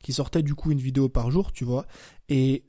qui 0.02 0.14
sortaient 0.14 0.44
du 0.44 0.56
coup 0.56 0.72
une 0.72 0.80
vidéo 0.80 1.10
par 1.10 1.32
jour, 1.32 1.52
tu 1.52 1.64
vois. 1.64 1.86
Et 2.30 2.64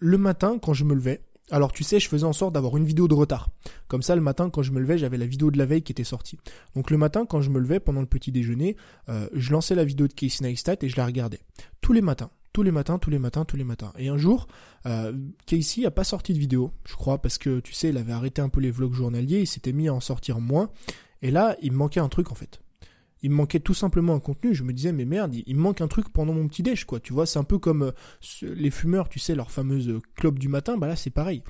le 0.00 0.18
matin, 0.18 0.58
quand 0.60 0.74
je 0.74 0.84
me 0.84 0.94
levais, 0.94 1.24
alors 1.50 1.72
tu 1.72 1.84
sais, 1.84 2.00
je 2.00 2.08
faisais 2.08 2.24
en 2.24 2.32
sorte 2.32 2.54
d'avoir 2.54 2.76
une 2.76 2.84
vidéo 2.84 3.08
de 3.08 3.14
retard. 3.14 3.50
Comme 3.88 4.02
ça, 4.02 4.14
le 4.14 4.22
matin, 4.22 4.48
quand 4.48 4.62
je 4.62 4.72
me 4.72 4.80
levais, 4.80 4.96
j'avais 4.96 5.18
la 5.18 5.26
vidéo 5.26 5.50
de 5.50 5.58
la 5.58 5.66
veille 5.66 5.82
qui 5.82 5.92
était 5.92 6.04
sortie. 6.04 6.38
Donc 6.74 6.90
le 6.90 6.96
matin, 6.96 7.26
quand 7.26 7.42
je 7.42 7.50
me 7.50 7.58
levais 7.58 7.80
pendant 7.80 8.00
le 8.00 8.06
petit 8.06 8.32
déjeuner, 8.32 8.76
euh, 9.08 9.28
je 9.32 9.52
lançais 9.52 9.74
la 9.74 9.84
vidéo 9.84 10.08
de 10.08 10.12
Casey 10.12 10.44
Neistat 10.44 10.76
et 10.80 10.88
je 10.88 10.96
la 10.96 11.06
regardais. 11.06 11.40
Tous 11.80 11.92
les 11.92 12.00
matins 12.00 12.30
tous 12.52 12.62
les 12.62 12.70
matins, 12.70 12.98
tous 12.98 13.10
les 13.10 13.18
matins, 13.18 13.44
tous 13.44 13.56
les 13.56 13.64
matins. 13.64 13.92
Et 13.98 14.08
un 14.08 14.18
jour, 14.18 14.46
euh, 14.86 15.12
Casey 15.46 15.86
a 15.86 15.90
pas 15.90 16.04
sorti 16.04 16.34
de 16.34 16.38
vidéo, 16.38 16.72
je 16.84 16.94
crois, 16.94 17.18
parce 17.18 17.38
que 17.38 17.60
tu 17.60 17.72
sais, 17.72 17.88
il 17.88 17.96
avait 17.96 18.12
arrêté 18.12 18.42
un 18.42 18.48
peu 18.48 18.60
les 18.60 18.70
vlogs 18.70 18.92
journaliers, 18.92 19.40
il 19.40 19.46
s'était 19.46 19.72
mis 19.72 19.88
à 19.88 19.94
en 19.94 20.00
sortir 20.00 20.40
moins. 20.40 20.70
Et 21.22 21.30
là, 21.30 21.56
il 21.62 21.72
me 21.72 21.76
manquait 21.78 22.00
un 22.00 22.08
truc 22.08 22.30
en 22.30 22.34
fait. 22.34 22.60
Il 23.22 23.30
me 23.30 23.36
manquait 23.36 23.60
tout 23.60 23.74
simplement 23.74 24.14
un 24.14 24.20
contenu. 24.20 24.52
Je 24.52 24.64
me 24.64 24.72
disais, 24.72 24.92
mais 24.92 25.04
merde, 25.04 25.34
il 25.34 25.54
me 25.54 25.60
manque 25.60 25.80
un 25.80 25.86
truc 25.86 26.08
pendant 26.08 26.32
mon 26.34 26.48
petit 26.48 26.64
déj, 26.64 26.84
quoi. 26.84 26.98
Tu 26.98 27.12
vois, 27.12 27.24
c'est 27.24 27.38
un 27.38 27.44
peu 27.44 27.58
comme 27.58 27.82
euh, 27.82 27.92
les 28.42 28.70
fumeurs, 28.70 29.08
tu 29.08 29.20
sais, 29.20 29.36
leur 29.36 29.52
fameuse 29.52 30.00
clope 30.16 30.40
du 30.40 30.48
matin. 30.48 30.76
Bah 30.76 30.88
là, 30.88 30.96
c'est 30.96 31.10
pareil. 31.10 31.44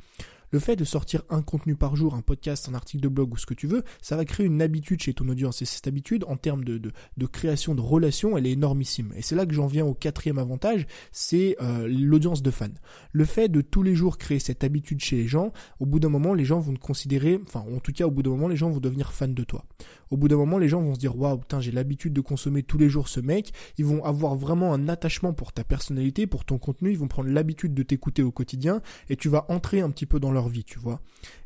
Le 0.53 0.59
fait 0.59 0.77
de 0.77 0.85
sortir 0.85 1.23
un 1.31 1.41
contenu 1.41 1.77
par 1.77 1.97
jour, 1.97 2.15
un 2.15 2.21
podcast, 2.21 2.69
un 2.69 2.75
article 2.75 3.03
de 3.03 3.09
blog 3.09 3.33
ou 3.33 3.39
ce 3.39 3.47
que 3.47 3.55
tu 3.55 3.67
veux, 3.67 3.85
ça 4.03 4.17
va 4.17 4.27
créer 4.27 4.45
une 4.45 4.61
habitude 4.61 5.01
chez 5.01 5.15
ton 5.15 5.27
audience. 5.31 5.63
Et 5.63 5.65
cette 5.65 5.87
habitude, 5.87 6.25
en 6.29 6.37
termes 6.37 6.63
de, 6.63 6.93
création 7.27 7.75
de 7.75 7.81
relations, 7.81 8.37
elle 8.37 8.47
est 8.47 8.53
énormissime. 8.53 9.15
Et 9.17 9.23
c'est 9.23 9.35
là 9.35 9.47
que 9.47 9.55
j'en 9.55 9.67
viens 9.67 9.87
au 9.87 9.95
quatrième 9.95 10.37
avantage, 10.37 10.87
c'est 11.11 11.57
euh, 11.63 11.89
l'audience 11.89 12.43
de 12.43 12.51
fans. 12.51 12.69
Le 13.13 13.25
fait 13.25 13.49
de 13.49 13.63
tous 13.63 13.83
les 13.83 13.95
jours 13.95 14.19
créer 14.19 14.39
cette 14.41 14.63
habitude 14.63 15.01
chez 15.01 15.17
les 15.17 15.27
gens, 15.27 15.53
au 15.81 15.87
bout 15.87 16.01
d'un 16.01 16.11
moment, 16.11 16.35
les 16.35 16.45
gens 16.45 16.61
vont 16.61 16.75
te 16.75 16.81
considérer, 16.81 17.41
enfin 17.47 17.65
en 17.75 17.81
tout 17.81 17.93
cas 17.93 18.07
au 18.07 18.11
bout 18.11 18.23
d'un 18.23 18.31
moment, 18.31 18.49
les 18.49 18.57
gens 18.57 18.69
vont 18.69 18.81
devenir 18.81 19.15
fans 19.15 19.29
de 19.29 19.45
toi. 19.45 19.65
Au 20.13 20.19
bout 20.19 20.29
d'un 20.29 20.37
moment, 20.37 20.59
les 20.59 20.69
gens 20.69 20.83
vont 20.83 20.93
se 20.93 20.99
dire 20.99 21.17
waouh, 21.17 21.39
putain, 21.39 21.63
j'ai 21.63 21.73
l'habitude 21.73 22.13
de 22.13 22.21
consommer 22.21 22.63
tous 22.63 22.77
les 22.77 22.91
jours 22.91 23.09
ce 23.09 23.19
mec. 23.19 23.51
Ils 23.79 23.87
vont 23.87 24.05
avoir 24.05 24.37
vraiment 24.37 24.75
un 24.75 24.87
attachement 24.91 25.33
pour 25.33 25.55
ta 25.55 25.65
personnalité, 25.65 26.27
pour 26.27 26.45
ton 26.45 26.59
contenu. 26.59 26.91
Ils 26.91 26.99
vont 26.99 27.09
prendre 27.09 27.31
l'habitude 27.31 27.73
de 27.73 27.83
t'écouter 27.83 28.23
au 28.23 28.31
quotidien 28.31 28.83
et 29.09 29.17
tu 29.17 29.31
vas 29.31 29.47
entrer 29.49 29.81
un 29.81 29.89
petit 29.89 30.05
peu 30.05 30.21
dans 30.21 30.31
leur 30.31 30.51
vie, 30.51 30.65
tu 30.65 30.79
vois. 30.79 31.01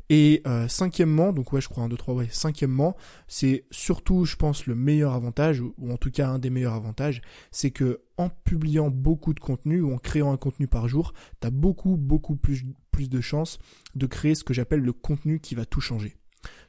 Et 0.09 0.41
euh, 0.47 0.67
cinquièmement, 0.67 1.31
donc 1.31 1.53
ouais, 1.53 1.61
je 1.61 1.69
crois 1.69 1.85
un, 1.85 1.87
deux, 1.87 1.95
trois, 1.95 2.13
ouais. 2.13 2.27
Cinquièmement, 2.29 2.97
c'est 3.29 3.63
surtout, 3.71 4.25
je 4.25 4.35
pense, 4.35 4.65
le 4.65 4.75
meilleur 4.75 5.13
avantage, 5.13 5.61
ou, 5.61 5.73
en 5.89 5.95
tout 5.95 6.11
cas 6.11 6.27
un 6.27 6.37
des 6.37 6.49
meilleurs 6.49 6.73
avantages, 6.73 7.21
c'est 7.51 7.71
que 7.71 8.01
en 8.17 8.27
publiant 8.27 8.89
beaucoup 8.89 9.33
de 9.33 9.39
contenu 9.39 9.79
ou 9.79 9.93
en 9.93 9.97
créant 9.97 10.33
un 10.33 10.37
contenu 10.37 10.67
par 10.67 10.89
jour, 10.89 11.13
t'as 11.39 11.51
beaucoup, 11.51 11.95
beaucoup 11.95 12.35
plus 12.35 12.65
de 13.09 13.21
chances 13.21 13.59
de 13.95 14.07
créer 14.07 14.35
ce 14.35 14.43
que 14.43 14.53
j'appelle 14.53 14.81
le 14.81 14.91
contenu 14.91 15.39
qui 15.39 15.55
va 15.55 15.63
tout 15.63 15.79
changer. 15.79 16.17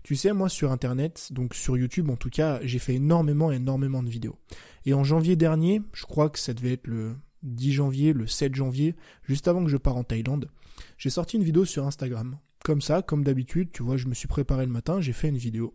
Tu 0.03 0.17
sais, 0.17 0.33
moi 0.33 0.49
sur 0.49 0.73
Internet, 0.73 1.29
donc 1.33 1.55
sur 1.55 1.77
YouTube 1.77 2.11
en 2.11 2.17
tout 2.17 2.31
cas, 2.31 2.61
j'ai 2.63 2.79
fait 2.79 2.95
énormément, 2.95 3.53
énormément 3.53 4.03
de 4.03 4.09
vidéos. 4.09 4.39
Et 4.87 4.95
en 4.95 5.05
janvier 5.05 5.37
dernier, 5.37 5.83
je 5.93 6.05
crois 6.05 6.31
que 6.31 6.39
ça 6.39 6.55
devait 6.55 6.73
être 6.73 6.87
le 6.87 7.17
10 7.43 7.73
janvier, 7.73 8.13
le 8.13 8.27
7 8.27 8.55
janvier, 8.55 8.97
juste 9.25 9.49
avant 9.49 9.65
que 9.65 9.71
je 9.71 9.77
parte 9.77 9.99
en 9.99 10.05
Thaïlande, 10.05 10.51
j'ai 10.97 11.11
sorti 11.11 11.37
une 11.37 11.45
vidéo 11.45 11.65
sur 11.65 11.87
Instagram. 11.87 12.39
Comme 12.65 12.81
ça, 12.81 13.03
comme 13.03 13.25
d'habitude, 13.25 13.71
tu 13.73 13.83
vois, 13.83 13.97
je 13.97 14.07
me 14.07 14.15
suis 14.15 14.29
préparé 14.29 14.67
le 14.67 14.73
matin, 14.73 15.01
j'ai 15.01 15.13
fait 15.13 15.29
une 15.29 15.39
vidéo. 15.39 15.75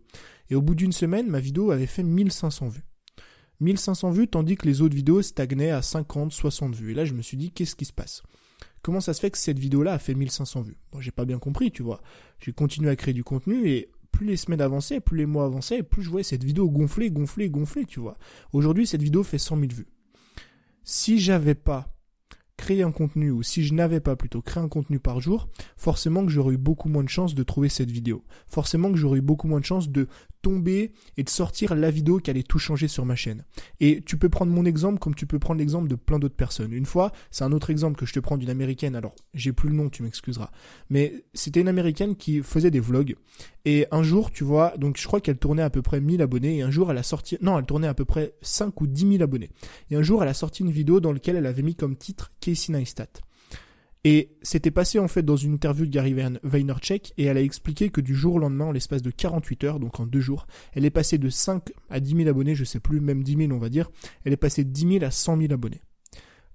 Et 0.50 0.54
au 0.54 0.62
bout 0.62 0.74
d'une 0.74 0.92
semaine, 0.92 1.28
ma 1.28 1.40
vidéo 1.40 1.70
avait 1.70 1.86
fait 1.86 2.02
1500 2.02 2.68
vues. 2.68 2.84
1500 3.60 4.10
vues, 4.10 4.28
tandis 4.28 4.56
que 4.56 4.66
les 4.66 4.82
autres 4.82 4.94
vidéos 4.94 5.22
stagnaient 5.22 5.70
à 5.70 5.80
50, 5.80 6.32
60 6.32 6.74
vues. 6.74 6.92
Et 6.92 6.94
là, 6.94 7.04
je 7.04 7.14
me 7.14 7.22
suis 7.22 7.36
dit, 7.36 7.50
qu'est-ce 7.52 7.76
qui 7.76 7.84
se 7.84 7.92
passe? 7.92 8.22
Comment 8.84 9.00
ça 9.00 9.14
se 9.14 9.20
fait 9.20 9.30
que 9.30 9.38
cette 9.38 9.58
vidéo-là 9.58 9.94
a 9.94 9.98
fait 9.98 10.12
1500 10.12 10.60
vues? 10.60 10.76
Bon, 10.92 11.00
j'ai 11.00 11.10
pas 11.10 11.24
bien 11.24 11.38
compris, 11.38 11.72
tu 11.72 11.82
vois. 11.82 12.02
J'ai 12.38 12.52
continué 12.52 12.90
à 12.90 12.96
créer 12.96 13.14
du 13.14 13.24
contenu 13.24 13.66
et 13.66 13.88
plus 14.12 14.26
les 14.26 14.36
semaines 14.36 14.60
avançaient, 14.60 15.00
plus 15.00 15.16
les 15.16 15.24
mois 15.24 15.46
avançaient, 15.46 15.82
plus 15.82 16.02
je 16.02 16.10
voyais 16.10 16.22
cette 16.22 16.44
vidéo 16.44 16.68
gonfler, 16.68 17.10
gonfler, 17.10 17.48
gonfler, 17.48 17.86
tu 17.86 17.98
vois. 17.98 18.18
Aujourd'hui, 18.52 18.86
cette 18.86 19.02
vidéo 19.02 19.22
fait 19.22 19.38
100 19.38 19.58
000 19.58 19.72
vues. 19.72 19.86
Si 20.82 21.18
j'avais 21.18 21.54
pas 21.54 21.96
créer 22.58 22.82
un 22.82 22.92
contenu, 22.92 23.30
ou 23.30 23.42
si 23.42 23.64
je 23.64 23.72
n'avais 23.72 24.00
pas 24.00 24.16
plutôt 24.16 24.42
créé 24.42 24.62
un 24.62 24.68
contenu 24.68 25.00
par 25.00 25.18
jour, 25.18 25.48
forcément 25.78 26.24
que 26.26 26.30
j'aurais 26.30 26.54
eu 26.54 26.58
beaucoup 26.58 26.90
moins 26.90 27.04
de 27.04 27.08
chances 27.08 27.34
de 27.34 27.42
trouver 27.42 27.70
cette 27.70 27.90
vidéo. 27.90 28.22
Forcément 28.48 28.92
que 28.92 28.98
j'aurais 28.98 29.20
eu 29.20 29.22
beaucoup 29.22 29.48
moins 29.48 29.60
de 29.60 29.64
chances 29.64 29.88
de 29.88 30.08
tomber 30.44 30.92
et 31.16 31.24
de 31.24 31.28
sortir 31.30 31.74
la 31.74 31.90
vidéo 31.90 32.18
qui 32.18 32.30
allait 32.30 32.42
tout 32.42 32.58
changer 32.58 32.86
sur 32.86 33.06
ma 33.06 33.16
chaîne. 33.16 33.44
Et 33.80 34.02
tu 34.04 34.18
peux 34.18 34.28
prendre 34.28 34.52
mon 34.52 34.66
exemple 34.66 34.98
comme 34.98 35.14
tu 35.14 35.26
peux 35.26 35.38
prendre 35.38 35.58
l'exemple 35.58 35.88
de 35.88 35.94
plein 35.94 36.18
d'autres 36.18 36.36
personnes. 36.36 36.72
Une 36.72 36.84
fois, 36.84 37.12
c'est 37.30 37.44
un 37.44 37.52
autre 37.52 37.70
exemple 37.70 37.96
que 37.96 38.04
je 38.04 38.12
te 38.12 38.20
prends 38.20 38.36
d'une 38.36 38.50
américaine, 38.50 38.94
alors 38.94 39.14
j'ai 39.32 39.54
plus 39.54 39.70
le 39.70 39.74
nom, 39.74 39.88
tu 39.88 40.02
m'excuseras. 40.02 40.50
Mais 40.90 41.24
c'était 41.32 41.62
une 41.62 41.68
américaine 41.68 42.14
qui 42.14 42.42
faisait 42.42 42.70
des 42.70 42.80
vlogs. 42.80 43.16
Et 43.64 43.86
un 43.90 44.02
jour, 44.02 44.30
tu 44.30 44.44
vois, 44.44 44.76
donc 44.76 44.98
je 44.98 45.06
crois 45.06 45.22
qu'elle 45.22 45.38
tournait 45.38 45.62
à 45.62 45.70
peu 45.70 45.80
près 45.80 46.02
1000 46.02 46.20
abonnés, 46.20 46.58
et 46.58 46.62
un 46.62 46.70
jour 46.70 46.90
elle 46.90 46.98
a 46.98 47.02
sorti, 47.02 47.38
non, 47.40 47.58
elle 47.58 47.64
tournait 47.64 47.88
à 47.88 47.94
peu 47.94 48.04
près 48.04 48.34
5 48.42 48.78
ou 48.82 48.86
10 48.86 49.12
000 49.12 49.22
abonnés. 49.22 49.50
Et 49.90 49.96
un 49.96 50.02
jour, 50.02 50.22
elle 50.22 50.28
a 50.28 50.34
sorti 50.34 50.62
une 50.62 50.70
vidéo 50.70 51.00
dans 51.00 51.12
laquelle 51.12 51.36
elle 51.36 51.46
avait 51.46 51.62
mis 51.62 51.74
comme 51.74 51.96
titre 51.96 52.30
Casey 52.40 52.72
Neistat. 52.72 53.08
Et 54.04 54.36
c'était 54.42 54.70
passé 54.70 54.98
en 54.98 55.08
fait 55.08 55.22
dans 55.22 55.36
une 55.36 55.54
interview 55.54 55.86
de 55.86 55.90
Gary 55.90 56.14
Vaynerchuk 56.42 57.14
et 57.16 57.24
elle 57.24 57.38
a 57.38 57.42
expliqué 57.42 57.88
que 57.88 58.02
du 58.02 58.14
jour 58.14 58.34
au 58.34 58.38
lendemain, 58.38 58.66
en 58.66 58.72
l'espace 58.72 59.00
de 59.00 59.10
48 59.10 59.64
heures, 59.64 59.80
donc 59.80 59.98
en 59.98 60.06
deux 60.06 60.20
jours, 60.20 60.46
elle 60.74 60.84
est 60.84 60.90
passée 60.90 61.16
de 61.16 61.30
5 61.30 61.72
à 61.88 62.00
10 62.00 62.16
000 62.16 62.28
abonnés, 62.28 62.54
je 62.54 62.64
sais 62.64 62.80
plus, 62.80 63.00
même 63.00 63.22
10 63.22 63.36
000 63.36 63.52
on 63.52 63.58
va 63.58 63.70
dire, 63.70 63.90
elle 64.24 64.34
est 64.34 64.38
passée 64.38 64.62
de 64.62 64.70
10 64.70 64.92
000 64.98 65.04
à 65.04 65.10
100 65.10 65.38
000 65.38 65.52
abonnés. 65.54 65.80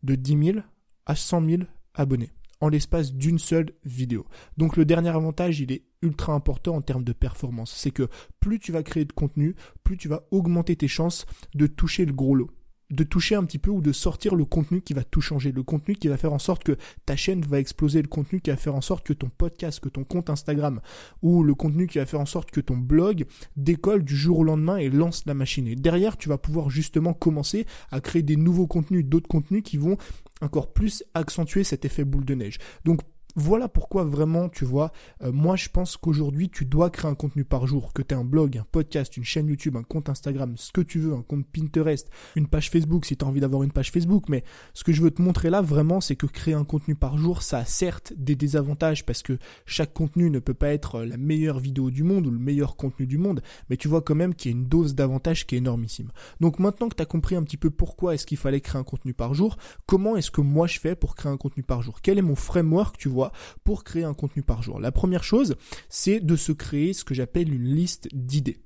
De 0.04 0.14
10 0.14 0.46
000 0.54 0.60
à 1.08 1.16
100 1.16 1.50
000 1.50 1.62
abonnés 1.96 2.30
en 2.62 2.70
l'espace 2.70 3.14
d'une 3.14 3.40
seule 3.40 3.72
vidéo. 3.86 4.26
Donc 4.58 4.78
le 4.78 4.86
dernier 4.86 5.10
avantage, 5.10 5.60
il 5.60 5.72
est 5.72 5.84
ultra 6.02 6.34
important 6.34 6.76
en 6.76 6.82
termes 6.82 7.04
de 7.04 7.14
performance. 7.14 7.74
C'est 7.76 7.92
que 7.92 8.10
plus 8.40 8.60
tu 8.60 8.72
vas 8.72 8.84
créer 8.84 9.06
de 9.06 9.14
contenu, 9.14 9.56
plus 9.84 9.98
tu 9.98 10.08
vas 10.08 10.24
augmenter 10.32 10.76
tes 10.76 10.88
chances 10.88 11.26
de 11.56 11.68
toucher 11.68 12.06
le 12.06 12.14
gros 12.14 12.36
lot 12.36 12.52
de 12.90 13.04
toucher 13.04 13.36
un 13.36 13.44
petit 13.44 13.60
peu 13.60 13.70
ou 13.70 13.82
de 13.82 13.92
sortir 13.92 14.36
le 14.36 14.46
contenu 14.46 14.82
qui 14.82 14.94
va 14.94 15.04
tout 15.04 15.22
changer, 15.22 15.52
le 15.52 15.64
contenu 15.64 15.96
qui 15.96 16.08
va 16.08 16.18
faire 16.18 16.34
en 16.34 16.40
sorte 16.40 16.64
que 16.64 16.78
ta 17.06 17.16
chaîne 17.16 17.42
va 17.42 17.60
exploser, 17.60 18.02
le 18.02 18.08
contenu 18.08 18.42
qui 18.42 18.50
va 18.50 18.58
faire 18.58 18.76
en 18.76 18.82
sorte 18.82 19.06
que 19.06 19.14
ton 19.14 19.30
podcast, 19.30 19.80
que 19.80 19.90
ton 19.90 20.04
compte 20.04 20.30
Instagram 20.30 20.82
ou 21.22 21.44
le 21.44 21.54
contenu 21.54 21.88
qui 21.88 22.00
va 22.00 22.06
faire 22.06 22.20
en 22.20 22.26
sorte 22.26 22.52
que 22.52 22.62
ton 22.62 22.78
blog 22.78 23.26
décolle 23.56 24.04
du 24.04 24.16
jour 24.16 24.40
au 24.40 24.44
lendemain 24.44 24.78
et 24.78 24.90
lance 24.90 25.24
la 25.26 25.34
machine. 25.34 25.68
Et 25.68 25.76
derrière, 25.76 26.18
tu 26.18 26.30
vas 26.30 26.38
pouvoir 26.38 26.70
justement 26.70 27.14
commencer 27.14 27.66
à 27.92 28.02
créer 28.02 28.24
des 28.24 28.38
nouveaux 28.38 28.68
contenus, 28.68 29.06
d'autres 29.06 29.28
contenus 29.28 29.64
qui 29.64 29.78
vont 29.78 29.98
encore 30.42 30.74
plus 30.74 31.04
accentuer 31.14 31.64
cet 31.64 31.86
effet 31.86 32.04
boule 32.04 32.26
de 32.26 32.36
neige. 32.36 32.58
Donc 32.86 33.02
voilà 33.40 33.70
pourquoi 33.70 34.04
vraiment, 34.04 34.50
tu 34.50 34.66
vois, 34.66 34.92
euh, 35.24 35.32
moi 35.32 35.56
je 35.56 35.70
pense 35.70 35.96
qu'aujourd'hui 35.98 36.50
tu 36.50 36.66
dois 36.66 36.90
créer 36.90 37.10
un 37.10 37.16
contenu 37.16 37.46
par 37.46 37.66
jour, 37.68 37.94
que 37.94 38.02
tu 38.02 38.14
un 38.14 38.26
blog, 38.26 38.58
un 38.58 38.66
podcast, 38.70 39.16
une 39.16 39.24
chaîne 39.24 39.48
YouTube, 39.48 39.78
un 39.78 39.84
compte 39.84 40.10
Instagram, 40.10 40.56
ce 40.58 40.72
que 40.72 40.82
tu 40.82 41.00
veux, 41.00 41.14
un 41.14 41.22
compte 41.22 41.46
Pinterest, 41.48 42.10
une 42.36 42.48
page 42.48 42.70
Facebook 42.70 43.06
si 43.06 43.16
tu 43.16 43.24
as 43.24 43.28
envie 43.28 43.40
d'avoir 43.40 43.64
une 43.64 43.72
page 43.72 43.92
Facebook, 43.92 44.26
mais 44.28 44.44
ce 44.74 44.84
que 44.84 44.92
je 44.92 45.02
veux 45.02 45.12
te 45.12 45.22
montrer 45.22 45.50
là 45.50 45.62
vraiment 45.62 46.02
c'est 46.02 46.18
que 46.18 46.26
créer 46.26 46.54
un 46.54 46.66
contenu 46.66 46.96
par 46.96 47.18
jour, 47.18 47.42
ça 47.42 47.60
a 47.60 47.66
certes 47.66 48.14
des 48.18 48.36
désavantages 48.36 49.06
parce 49.06 49.24
que 49.24 49.38
chaque 49.66 49.94
contenu 49.94 50.30
ne 50.30 50.40
peut 50.40 50.54
pas 50.54 50.70
être 50.70 51.02
la 51.04 51.18
meilleure 51.18 51.60
vidéo 51.60 51.92
du 51.92 52.04
monde 52.04 52.28
ou 52.28 52.32
le 52.32 52.40
meilleur 52.40 52.76
contenu 52.76 53.08
du 53.08 53.18
monde, 53.18 53.42
mais 53.70 53.78
tu 53.78 53.88
vois 53.88 54.02
quand 54.02 54.16
même 54.16 54.36
qu'il 54.36 54.52
y 54.52 54.54
a 54.54 54.58
une 54.58 54.68
dose 54.68 54.96
d'avantages 54.96 55.48
qui 55.48 55.56
est 55.56 55.60
énormissime. 55.60 56.12
Donc 56.42 56.60
maintenant 56.60 56.90
que 56.90 56.96
tu 56.96 57.04
as 57.04 57.06
compris 57.06 57.36
un 57.36 57.44
petit 57.44 57.58
peu 57.58 57.70
pourquoi 57.70 58.16
est-ce 58.16 58.26
qu'il 58.26 58.38
fallait 58.38 58.62
créer 58.62 58.80
un 58.80 58.84
contenu 58.84 59.14
par 59.14 59.34
jour, 59.34 59.58
comment 59.86 60.18
est-ce 60.18 60.30
que 60.30 60.42
moi 60.42 60.68
je 60.68 60.80
fais 60.80 60.96
pour 60.96 61.16
créer 61.16 61.32
un 61.32 61.38
contenu 61.38 61.64
par 61.64 61.82
jour? 61.82 62.02
Quel 62.02 62.18
est 62.18 62.24
mon 62.24 62.36
framework, 62.36 62.98
tu 62.98 63.08
vois 63.08 63.29
pour 63.64 63.84
créer 63.84 64.04
un 64.04 64.14
contenu 64.14 64.44
par 64.44 64.62
jour. 64.62 64.80
La 64.80 64.92
première 64.92 65.24
chose, 65.24 65.56
c'est 65.90 66.20
de 66.20 66.36
se 66.36 66.52
créer 66.52 66.94
ce 66.94 67.04
que 67.04 67.14
j'appelle 67.14 67.54
une 67.54 67.66
liste 67.66 68.08
d'idées. 68.14 68.60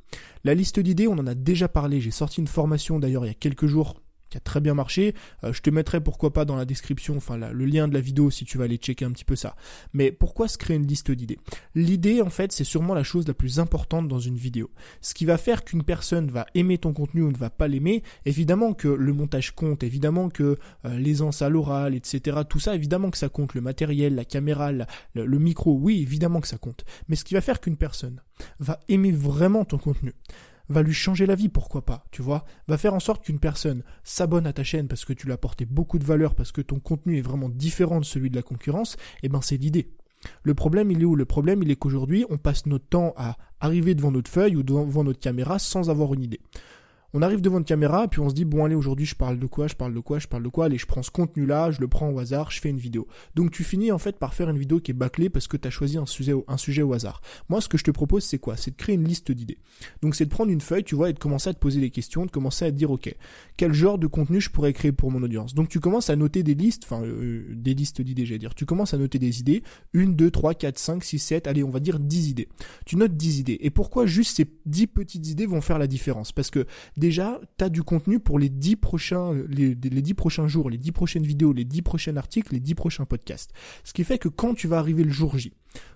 La 0.43 0.53
liste 0.53 0.79
d'idées, 0.79 1.07
on 1.07 1.13
en 1.13 1.27
a 1.27 1.35
déjà 1.35 1.67
parlé, 1.67 2.01
j'ai 2.01 2.11
sorti 2.11 2.41
une 2.41 2.47
formation 2.47 2.99
d'ailleurs 2.99 3.25
il 3.25 3.29
y 3.29 3.31
a 3.31 3.35
quelques 3.35 3.65
jours 3.65 4.02
qui 4.33 4.37
a 4.37 4.41
très 4.41 4.61
bien 4.61 4.73
marché. 4.73 5.13
Euh, 5.43 5.53
je 5.53 5.61
te 5.61 5.69
mettrai 5.69 6.01
pourquoi 6.01 6.33
pas 6.33 6.43
dans 6.43 6.55
la 6.55 6.65
description, 6.65 7.15
enfin 7.17 7.37
le 7.37 7.65
lien 7.65 7.87
de 7.87 7.93
la 7.93 8.01
vidéo 8.01 8.31
si 8.31 8.45
tu 8.45 8.57
vas 8.57 8.63
aller 8.63 8.77
checker 8.77 9.05
un 9.05 9.11
petit 9.11 9.25
peu 9.25 9.35
ça. 9.35 9.55
Mais 9.93 10.11
pourquoi 10.11 10.47
se 10.47 10.57
créer 10.57 10.75
une 10.75 10.87
liste 10.87 11.11
d'idées? 11.11 11.37
L'idée 11.75 12.21
en 12.21 12.31
fait 12.31 12.51
c'est 12.51 12.63
sûrement 12.63 12.95
la 12.95 13.03
chose 13.03 13.27
la 13.27 13.35
plus 13.35 13.59
importante 13.59 14.07
dans 14.07 14.19
une 14.19 14.35
vidéo. 14.35 14.71
Ce 15.01 15.13
qui 15.13 15.25
va 15.25 15.37
faire 15.37 15.63
qu'une 15.63 15.83
personne 15.83 16.31
va 16.31 16.47
aimer 16.55 16.79
ton 16.79 16.93
contenu 16.93 17.21
ou 17.21 17.31
ne 17.31 17.37
va 17.37 17.51
pas 17.51 17.67
l'aimer, 17.67 18.01
évidemment 18.25 18.73
que 18.73 18.87
le 18.87 19.13
montage 19.13 19.51
compte, 19.51 19.83
évidemment 19.83 20.29
que 20.29 20.57
euh, 20.85 20.97
l'aisance 20.97 21.43
à 21.43 21.49
l'oral, 21.49 21.93
etc. 21.93 22.39
Tout 22.49 22.59
ça 22.59 22.73
évidemment 22.73 23.11
que 23.11 23.17
ça 23.19 23.29
compte, 23.29 23.53
le 23.53 23.61
matériel, 23.61 24.15
la 24.15 24.25
caméra, 24.25 24.71
le 24.71 25.39
micro, 25.39 25.77
oui 25.77 26.01
évidemment 26.01 26.41
que 26.41 26.47
ça 26.47 26.57
compte. 26.57 26.85
Mais 27.07 27.15
ce 27.15 27.23
qui 27.23 27.35
va 27.35 27.41
faire 27.41 27.61
qu'une 27.61 27.77
personne 27.77 28.19
va 28.59 28.79
aimer 28.89 29.11
vraiment 29.11 29.63
ton 29.63 29.77
contenu, 29.77 30.13
va 30.69 30.81
lui 30.81 30.93
changer 30.93 31.25
la 31.25 31.35
vie, 31.35 31.49
pourquoi 31.49 31.85
pas, 31.85 32.05
tu 32.11 32.21
vois, 32.21 32.45
va 32.67 32.77
faire 32.77 32.93
en 32.93 32.99
sorte 32.99 33.23
qu'une 33.23 33.39
personne 33.39 33.83
s'abonne 34.03 34.47
à 34.47 34.53
ta 34.53 34.63
chaîne 34.63 34.87
parce 34.87 35.05
que 35.05 35.13
tu 35.13 35.25
lui 35.25 35.31
as 35.31 35.35
apporté 35.35 35.65
beaucoup 35.65 35.99
de 35.99 36.05
valeur, 36.05 36.35
parce 36.35 36.51
que 36.51 36.61
ton 36.61 36.79
contenu 36.79 37.17
est 37.17 37.21
vraiment 37.21 37.49
différent 37.49 37.99
de 37.99 38.05
celui 38.05 38.29
de 38.29 38.35
la 38.35 38.41
concurrence, 38.41 38.95
et 38.95 39.25
eh 39.27 39.29
ben 39.29 39.41
c'est 39.41 39.57
l'idée. 39.57 39.91
Le 40.43 40.53
problème, 40.53 40.89
il 40.89 41.01
est 41.01 41.05
où? 41.05 41.15
Le 41.15 41.25
problème, 41.25 41.63
il 41.63 41.71
est 41.71 41.75
qu'aujourd'hui, 41.75 42.25
on 42.29 42.37
passe 42.37 42.65
notre 42.65 42.87
temps 42.87 43.13
à 43.17 43.37
arriver 43.59 43.93
devant 43.93 44.11
notre 44.11 44.31
feuille 44.31 44.55
ou 44.55 44.63
devant 44.63 45.03
notre 45.03 45.19
caméra 45.19 45.59
sans 45.59 45.89
avoir 45.89 46.13
une 46.13 46.23
idée 46.23 46.39
on 47.13 47.21
arrive 47.21 47.41
devant 47.41 47.59
une 47.59 47.63
caméra, 47.63 48.07
puis 48.07 48.19
on 48.19 48.29
se 48.29 48.33
dit, 48.33 48.45
bon 48.45 48.65
allez, 48.65 48.75
aujourd'hui 48.75 49.05
je 49.05 49.15
parle 49.15 49.39
de 49.39 49.45
quoi, 49.45 49.67
je 49.67 49.75
parle 49.75 49.93
de 49.93 49.99
quoi, 49.99 50.19
je 50.19 50.27
parle 50.27 50.43
de 50.43 50.49
quoi, 50.49 50.65
allez, 50.65 50.77
je 50.77 50.85
prends 50.85 51.03
ce 51.03 51.11
contenu-là, 51.11 51.71
je 51.71 51.79
le 51.79 51.87
prends 51.87 52.09
au 52.09 52.19
hasard, 52.19 52.51
je 52.51 52.59
fais 52.59 52.69
une 52.69 52.77
vidéo. 52.77 53.07
Donc 53.35 53.51
tu 53.51 53.63
finis 53.63 53.91
en 53.91 53.97
fait 53.97 54.17
par 54.17 54.33
faire 54.33 54.49
une 54.49 54.57
vidéo 54.57 54.79
qui 54.79 54.91
est 54.91 54.95
bâclée 54.95 55.29
parce 55.29 55.47
que 55.47 55.57
tu 55.57 55.67
as 55.67 55.71
choisi 55.71 55.97
un 55.97 56.05
sujet, 56.05 56.33
au 56.81 56.93
hasard. 56.93 57.21
Moi, 57.49 57.61
ce 57.61 57.67
que 57.67 57.77
je 57.77 57.83
te 57.83 57.91
propose, 57.91 58.23
c'est 58.23 58.39
quoi? 58.39 58.57
C'est 58.57 58.71
de 58.71 58.75
créer 58.75 58.95
une 58.95 59.07
liste 59.07 59.31
d'idées. 59.31 59.57
Donc 60.01 60.15
c'est 60.15 60.25
de 60.25 60.29
prendre 60.29 60.51
une 60.51 60.61
feuille, 60.61 60.83
tu 60.83 60.95
vois, 60.95 61.09
et 61.09 61.13
de 61.13 61.19
commencer 61.19 61.49
à 61.49 61.53
te 61.53 61.59
poser 61.59 61.79
des 61.79 61.89
questions, 61.89 62.25
de 62.25 62.31
commencer 62.31 62.65
à 62.65 62.71
te 62.71 62.75
dire, 62.75 62.91
ok, 62.91 63.13
quel 63.57 63.73
genre 63.73 63.97
de 63.97 64.07
contenu 64.07 64.41
je 64.41 64.49
pourrais 64.49 64.73
créer 64.73 64.91
pour 64.91 65.11
mon 65.11 65.21
audience? 65.23 65.53
Donc 65.53 65.69
tu 65.69 65.79
commences 65.79 66.09
à 66.09 66.15
noter 66.15 66.43
des 66.43 66.55
listes, 66.55 66.83
enfin 66.85 67.03
euh, 67.03 67.45
des 67.53 67.73
listes 67.73 68.01
d'idées, 68.01 68.25
j'allais 68.25 68.39
dire. 68.39 68.55
Tu 68.55 68.65
commences 68.65 68.93
à 68.93 68.97
noter 68.97 69.19
des 69.19 69.39
idées, 69.39 69.63
une, 69.93 70.15
deux, 70.15 70.31
trois, 70.31 70.53
quatre, 70.53 70.79
cinq, 70.79 71.03
six, 71.03 71.19
sept, 71.19 71.47
allez, 71.47 71.63
on 71.63 71.69
va 71.69 71.79
dire 71.79 71.99
10 71.99 72.29
idées. 72.29 72.49
Tu 72.85 72.95
notes 72.95 73.15
10 73.15 73.39
idées. 73.39 73.57
Et 73.61 73.69
pourquoi 73.69 74.05
juste 74.05 74.37
ces 74.37 74.47
10 74.65 74.87
petites 74.87 75.27
idées 75.27 75.45
vont 75.45 75.61
faire 75.61 75.77
la 75.77 75.87
différence? 75.87 76.31
Parce 76.31 76.49
que 76.49 76.65
déjà, 77.03 77.41
tu 77.57 77.65
as 77.65 77.69
du 77.69 77.83
contenu 77.83 78.17
pour 78.17 78.39
les 78.39 78.47
dix 78.47 78.77
prochains, 78.77 79.33
les, 79.49 79.75
les 79.75 80.13
prochains 80.13 80.47
jours, 80.47 80.69
les 80.69 80.77
dix 80.77 80.93
prochaines 80.93 81.25
vidéos, 81.25 81.51
les 81.51 81.65
dix 81.65 81.81
prochains 81.81 82.15
articles, 82.15 82.53
les 82.53 82.61
dix 82.61 82.75
prochains 82.75 83.03
podcasts. 83.03 83.51
Ce 83.83 83.91
qui 83.91 84.05
fait 84.05 84.17
que 84.17 84.29
quand 84.29 84.53
tu 84.53 84.69
vas 84.69 84.77
arriver 84.77 85.03
le 85.03 85.11
jour 85.11 85.37
J, 85.37 85.51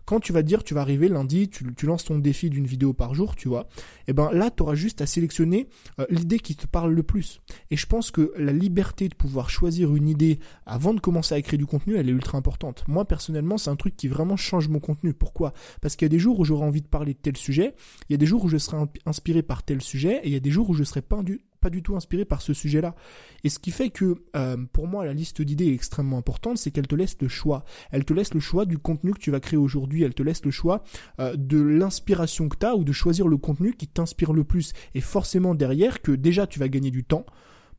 quand 0.06 0.22
tu 0.22 0.32
vas 0.32 0.42
dire 0.42 0.64
tu 0.64 0.74
vas 0.74 0.82
arriver 0.82 1.10
lundi, 1.10 1.50
tu, 1.50 1.86
lances 1.86 2.06
ton 2.06 2.18
défi 2.18 2.50
d'une 2.50 2.66
vidéo 2.66 2.94
par 2.94 3.14
jour, 3.14 3.36
tu 3.36 3.50
vois, 3.50 3.68
et 4.08 4.12
eh 4.12 4.14
ben 4.14 4.32
là 4.32 4.50
tu 4.50 4.64
auras 4.64 4.76
juste 4.76 5.02
à 5.02 5.06
sélectionner 5.06 5.68
euh, 6.00 6.06
l'idée 6.10 6.40
qui 6.40 6.56
te 6.56 6.66
parle 6.66 6.94
le 6.94 7.04
plus. 7.04 7.42
Et 7.72 7.78
je 7.78 7.86
pense 7.86 8.10
que 8.12 8.32
la 8.38 8.54
liberté 8.54 9.10
de 9.10 9.16
pouvoir 9.16 9.50
choisir 9.50 9.96
une 9.96 10.08
idée 10.08 10.40
avant 10.66 10.94
de 10.94 11.00
commencer 11.00 11.36
à 11.36 11.38
écrire 11.38 11.60
du 11.60 11.66
contenu, 11.66 11.96
elle 11.98 12.08
est 12.08 12.14
ultra 12.14 12.38
importante. 12.38 12.86
Moi 12.88 13.06
personnellement, 13.06 13.58
c'est 13.58 13.70
un 13.70 13.76
truc 13.76 13.98
qui 13.98 14.08
vraiment 14.08 14.38
change 14.38 14.70
mon 14.70 14.80
contenu. 14.80 15.14
Pourquoi? 15.14 15.54
Parce 15.82 15.96
qu'il 15.96 16.06
y 16.06 16.10
a 16.10 16.16
des 16.16 16.20
jours 16.20 16.40
où 16.40 16.46
j'aurai 16.46 16.66
envie 16.66 16.82
de 16.82 16.88
parler 16.88 17.14
de 17.14 17.20
tel 17.20 17.36
sujet, 17.36 17.76
il 18.10 18.14
y 18.14 18.16
a 18.16 18.18
des 18.18 18.26
jours 18.26 18.46
où 18.46 18.48
je 18.48 18.58
serai 18.58 18.78
inspiré 19.06 19.42
par 19.42 19.64
tel 19.64 19.82
sujet, 19.82 20.22
et 20.24 20.28
il 20.28 20.34
y 20.34 20.38
a 20.38 20.40
des 20.40 20.52
jours 20.52 20.70
où 20.70 20.74
je 20.74 20.86
serai 20.86 20.97
pas 21.02 21.22
du, 21.24 21.42
tout 21.84 21.96
inspiré 21.96 22.26
par 22.26 22.42
ce 22.42 22.54
sujet-là. 22.54 22.96
Et 23.44 23.50
ce 23.50 23.60
qui 23.60 23.72
fait 23.72 23.90
que 23.90 24.24
euh, 24.36 24.58
pour 24.72 24.88
moi 24.88 25.06
la 25.06 25.14
liste 25.14 25.42
d'idées 25.42 25.68
est 25.68 25.74
extrêmement 25.74 26.18
importante, 26.18 26.58
c'est 26.58 26.72
qu'elle 26.72 26.88
te 26.88 26.96
laisse 26.96 27.18
le 27.22 27.28
choix. 27.28 27.64
Elle 27.92 28.06
te 28.06 28.14
laisse 28.14 28.34
le 28.34 28.40
choix 28.40 28.66
du 28.66 28.78
contenu 28.78 29.14
que 29.14 29.20
tu 29.20 29.32
vas 29.32 29.40
créer 29.40 29.58
aujourd'hui, 29.58 30.04
elle 30.04 30.14
te 30.14 30.24
laisse 30.24 30.46
le 30.46 30.52
choix 30.52 30.84
euh, 31.20 31.36
de 31.36 31.60
l'inspiration 31.60 32.50
que 32.50 32.58
tu 32.58 32.66
as 32.66 32.76
ou 32.76 32.84
de 32.84 32.92
choisir 32.92 33.28
le 33.28 33.38
contenu 33.38 33.74
qui 33.74 33.88
t'inspire 33.88 34.34
le 34.34 34.44
plus. 34.44 34.74
Et 34.96 35.02
forcément 35.02 35.56
derrière 35.56 36.02
que 36.02 36.12
déjà 36.12 36.48
tu 36.48 36.60
vas 36.60 36.70
gagner 36.70 36.92
du 36.92 37.04
temps 37.04 37.26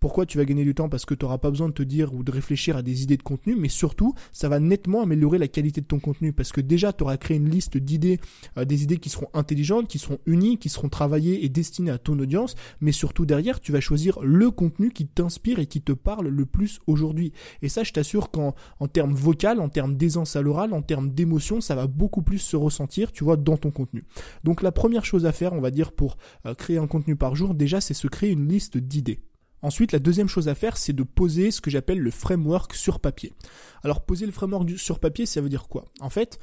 pourquoi 0.01 0.27
tu 0.27 0.39
vas 0.39 0.45
gagner 0.45 0.65
du 0.65 0.75
temps 0.75 0.89
Parce 0.89 1.05
que 1.05 1.15
tu 1.15 1.25
n'auras 1.25 1.39
pas 1.39 1.51
besoin 1.51 1.69
de 1.69 1.75
te 1.75 1.83
dire 1.83 2.15
ou 2.15 2.23
de 2.23 2.31
réfléchir 2.31 2.77
à 2.77 2.83
des 2.83 3.03
idées 3.03 3.17
de 3.17 3.23
contenu, 3.23 3.57
mais 3.57 3.69
surtout, 3.69 4.15
ça 4.33 4.49
va 4.49 4.61
nettement 4.61 5.03
améliorer 5.03 5.39
la 5.39 5.49
qualité 5.49 5.81
de 5.81 5.87
ton 5.87 5.99
contenu 5.99 6.33
parce 6.33 6.53
que 6.53 6.61
déjà, 6.61 6.93
tu 6.93 7.05
auras 7.05 7.17
créé 7.17 7.37
une 7.37 7.49
liste 7.49 7.77
d'idées, 7.77 8.21
euh, 8.57 8.65
des 8.65 8.83
idées 8.83 8.99
qui 8.99 9.09
seront 9.09 9.29
intelligentes, 9.35 9.89
qui 9.89 9.99
seront 9.99 10.19
unies, 10.27 10.59
qui 10.59 10.69
seront 10.69 10.89
travaillées 10.89 11.45
et 11.45 11.49
destinées 11.49 11.91
à 11.91 11.99
ton 11.99 12.19
audience, 12.19 12.55
mais 12.81 12.93
surtout 12.93 13.27
derrière, 13.27 13.61
tu 13.61 13.73
vas 13.73 13.81
choisir 13.81 14.19
le 14.23 14.51
contenu 14.51 14.91
qui 14.91 15.07
t'inspire 15.07 15.59
et 15.59 15.67
qui 15.67 15.81
te 15.81 15.93
parle 15.93 16.29
le 16.29 16.47
plus 16.47 16.81
aujourd'hui. 16.87 17.33
Et 17.63 17.69
ça, 17.69 17.83
je 17.83 17.93
t'assure 17.93 18.31
qu'en 18.31 18.55
en 18.81 18.89
termes 18.89 19.15
vocal, 19.15 19.61
en 19.61 19.69
termes 19.69 19.97
d'aisance 19.97 20.37
à 20.37 20.43
l'oral, 20.43 20.73
en 20.73 20.83
termes 20.83 21.11
d'émotion, 21.11 21.61
ça 21.61 21.75
va 21.75 21.87
beaucoup 21.87 22.23
plus 22.23 22.39
se 22.39 22.57
ressentir, 22.57 23.13
tu 23.13 23.25
vois, 23.25 23.37
dans 23.37 23.57
ton 23.57 23.71
contenu. 23.71 24.05
Donc 24.45 24.63
la 24.63 24.73
première 24.73 25.05
chose 25.05 25.27
à 25.27 25.33
faire, 25.33 25.53
on 25.53 25.61
va 25.61 25.71
dire, 25.71 25.93
pour 25.93 26.17
euh, 26.47 26.55
créer 26.55 26.79
un 26.79 26.87
contenu 26.87 27.17
par 27.17 27.35
jour, 27.35 27.55
déjà, 27.55 27.81
c'est 27.81 27.95
se 27.95 28.07
créer 28.07 28.31
une 28.31 28.49
liste 28.49 28.79
d'idées. 28.79 29.21
Ensuite, 29.63 29.93
la 29.93 29.99
deuxième 29.99 30.29
chose 30.29 30.49
à 30.49 30.55
faire, 30.55 30.77
c'est 30.77 30.93
de 30.93 31.03
poser 31.03 31.51
ce 31.51 31.61
que 31.61 31.71
j'appelle 31.71 31.99
le 31.99 32.11
framework 32.11 32.75
sur 32.75 33.01
papier. 33.01 33.33
Alors, 33.83 34.05
poser 34.05 34.27
le 34.27 34.33
framework 34.33 34.71
sur 34.79 35.01
papier, 35.01 35.27
ça 35.27 35.41
veut 35.41 35.49
dire 35.49 35.69
quoi? 35.69 35.85
En 36.01 36.11
fait, 36.11 36.39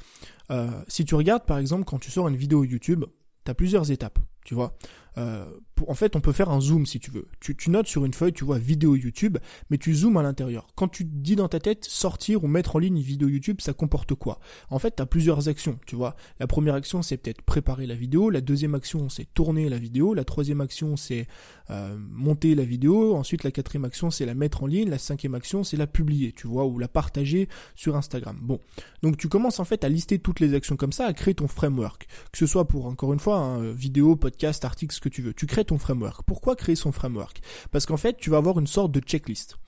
euh, 0.50 0.68
si 0.88 1.04
tu 1.04 1.14
regardes, 1.14 1.46
par 1.46 1.58
exemple, 1.58 1.84
quand 1.84 1.98
tu 1.98 2.10
sors 2.10 2.28
une 2.28 2.36
vidéo 2.36 2.64
YouTube, 2.64 3.04
tu 3.44 3.50
as 3.50 3.54
plusieurs 3.54 3.90
étapes, 3.90 4.18
tu 4.44 4.54
vois? 4.54 4.76
Euh, 5.18 5.44
en 5.86 5.94
fait, 5.94 6.16
on 6.16 6.20
peut 6.20 6.32
faire 6.32 6.50
un 6.50 6.60
zoom 6.60 6.86
si 6.86 7.00
tu 7.00 7.10
veux. 7.10 7.26
Tu, 7.40 7.70
notes 7.70 7.86
sur 7.86 8.04
une 8.04 8.14
feuille, 8.14 8.32
tu 8.32 8.44
vois 8.44 8.58
vidéo 8.58 8.96
YouTube, 8.96 9.38
mais 9.70 9.78
tu 9.78 9.94
zoomes 9.94 10.16
à 10.16 10.22
l'intérieur. 10.22 10.66
Quand 10.74 10.88
tu 10.88 11.04
dis 11.04 11.36
dans 11.36 11.48
ta 11.48 11.60
tête 11.60 11.84
sortir 11.84 12.44
ou 12.44 12.48
mettre 12.48 12.76
en 12.76 12.78
ligne 12.78 12.96
une 12.96 13.02
vidéo 13.02 13.28
YouTube, 13.28 13.60
ça 13.60 13.72
comporte 13.72 14.14
quoi? 14.14 14.38
En 14.70 14.78
fait, 14.78 14.96
tu 14.96 15.02
as 15.02 15.06
plusieurs 15.06 15.48
actions, 15.48 15.78
tu 15.86 15.96
vois. 15.96 16.16
La 16.40 16.46
première 16.46 16.74
action, 16.74 17.02
c'est 17.02 17.16
peut-être 17.16 17.42
préparer 17.42 17.86
la 17.86 17.94
vidéo. 17.94 18.30
La 18.30 18.40
deuxième 18.40 18.74
action, 18.74 19.08
c'est 19.08 19.26
tourner 19.34 19.68
la 19.68 19.78
vidéo. 19.78 20.14
La 20.14 20.24
troisième 20.24 20.60
action, 20.60 20.96
c'est 20.96 21.28
euh, 21.70 21.96
monter 21.98 22.54
la 22.54 22.64
vidéo. 22.64 23.14
Ensuite, 23.14 23.44
la 23.44 23.50
quatrième 23.50 23.84
action, 23.84 24.10
c'est 24.10 24.26
la 24.26 24.34
mettre 24.34 24.62
en 24.62 24.66
ligne. 24.66 24.88
La 24.88 24.98
cinquième 24.98 25.34
action, 25.34 25.64
c'est 25.64 25.76
la 25.76 25.86
publier, 25.86 26.32
tu 26.32 26.46
vois, 26.46 26.64
ou 26.66 26.78
la 26.78 26.88
partager 26.88 27.48
sur 27.74 27.96
Instagram. 27.96 28.38
Bon, 28.40 28.60
donc 29.02 29.16
tu 29.16 29.28
commences 29.28 29.60
en 29.60 29.64
fait 29.64 29.84
à 29.84 29.88
lister 29.88 30.18
toutes 30.18 30.40
les 30.40 30.54
actions 30.54 30.76
comme 30.76 30.92
ça, 30.92 31.06
à 31.06 31.12
créer 31.12 31.34
ton 31.34 31.48
framework. 31.48 32.06
Que 32.32 32.38
ce 32.38 32.46
soit 32.46 32.66
pour, 32.66 32.86
encore 32.86 33.12
une 33.12 33.20
fois, 33.20 33.38
hein, 33.38 33.72
vidéo, 33.72 34.16
podcast, 34.16 34.64
article, 34.64 34.94
tu 35.08 35.22
veux. 35.22 35.34
Tu 35.34 35.46
crées 35.46 35.64
ton 35.64 35.78
framework. 35.78 36.22
Pourquoi 36.26 36.56
créer 36.56 36.76
son 36.76 36.92
framework? 36.92 37.40
Parce 37.70 37.86
qu'en 37.86 37.96
fait, 37.96 38.16
tu 38.16 38.30
vas 38.30 38.38
avoir 38.38 38.58
une 38.58 38.66
sorte 38.66 38.92
de 38.92 39.00
checklist. 39.00 39.58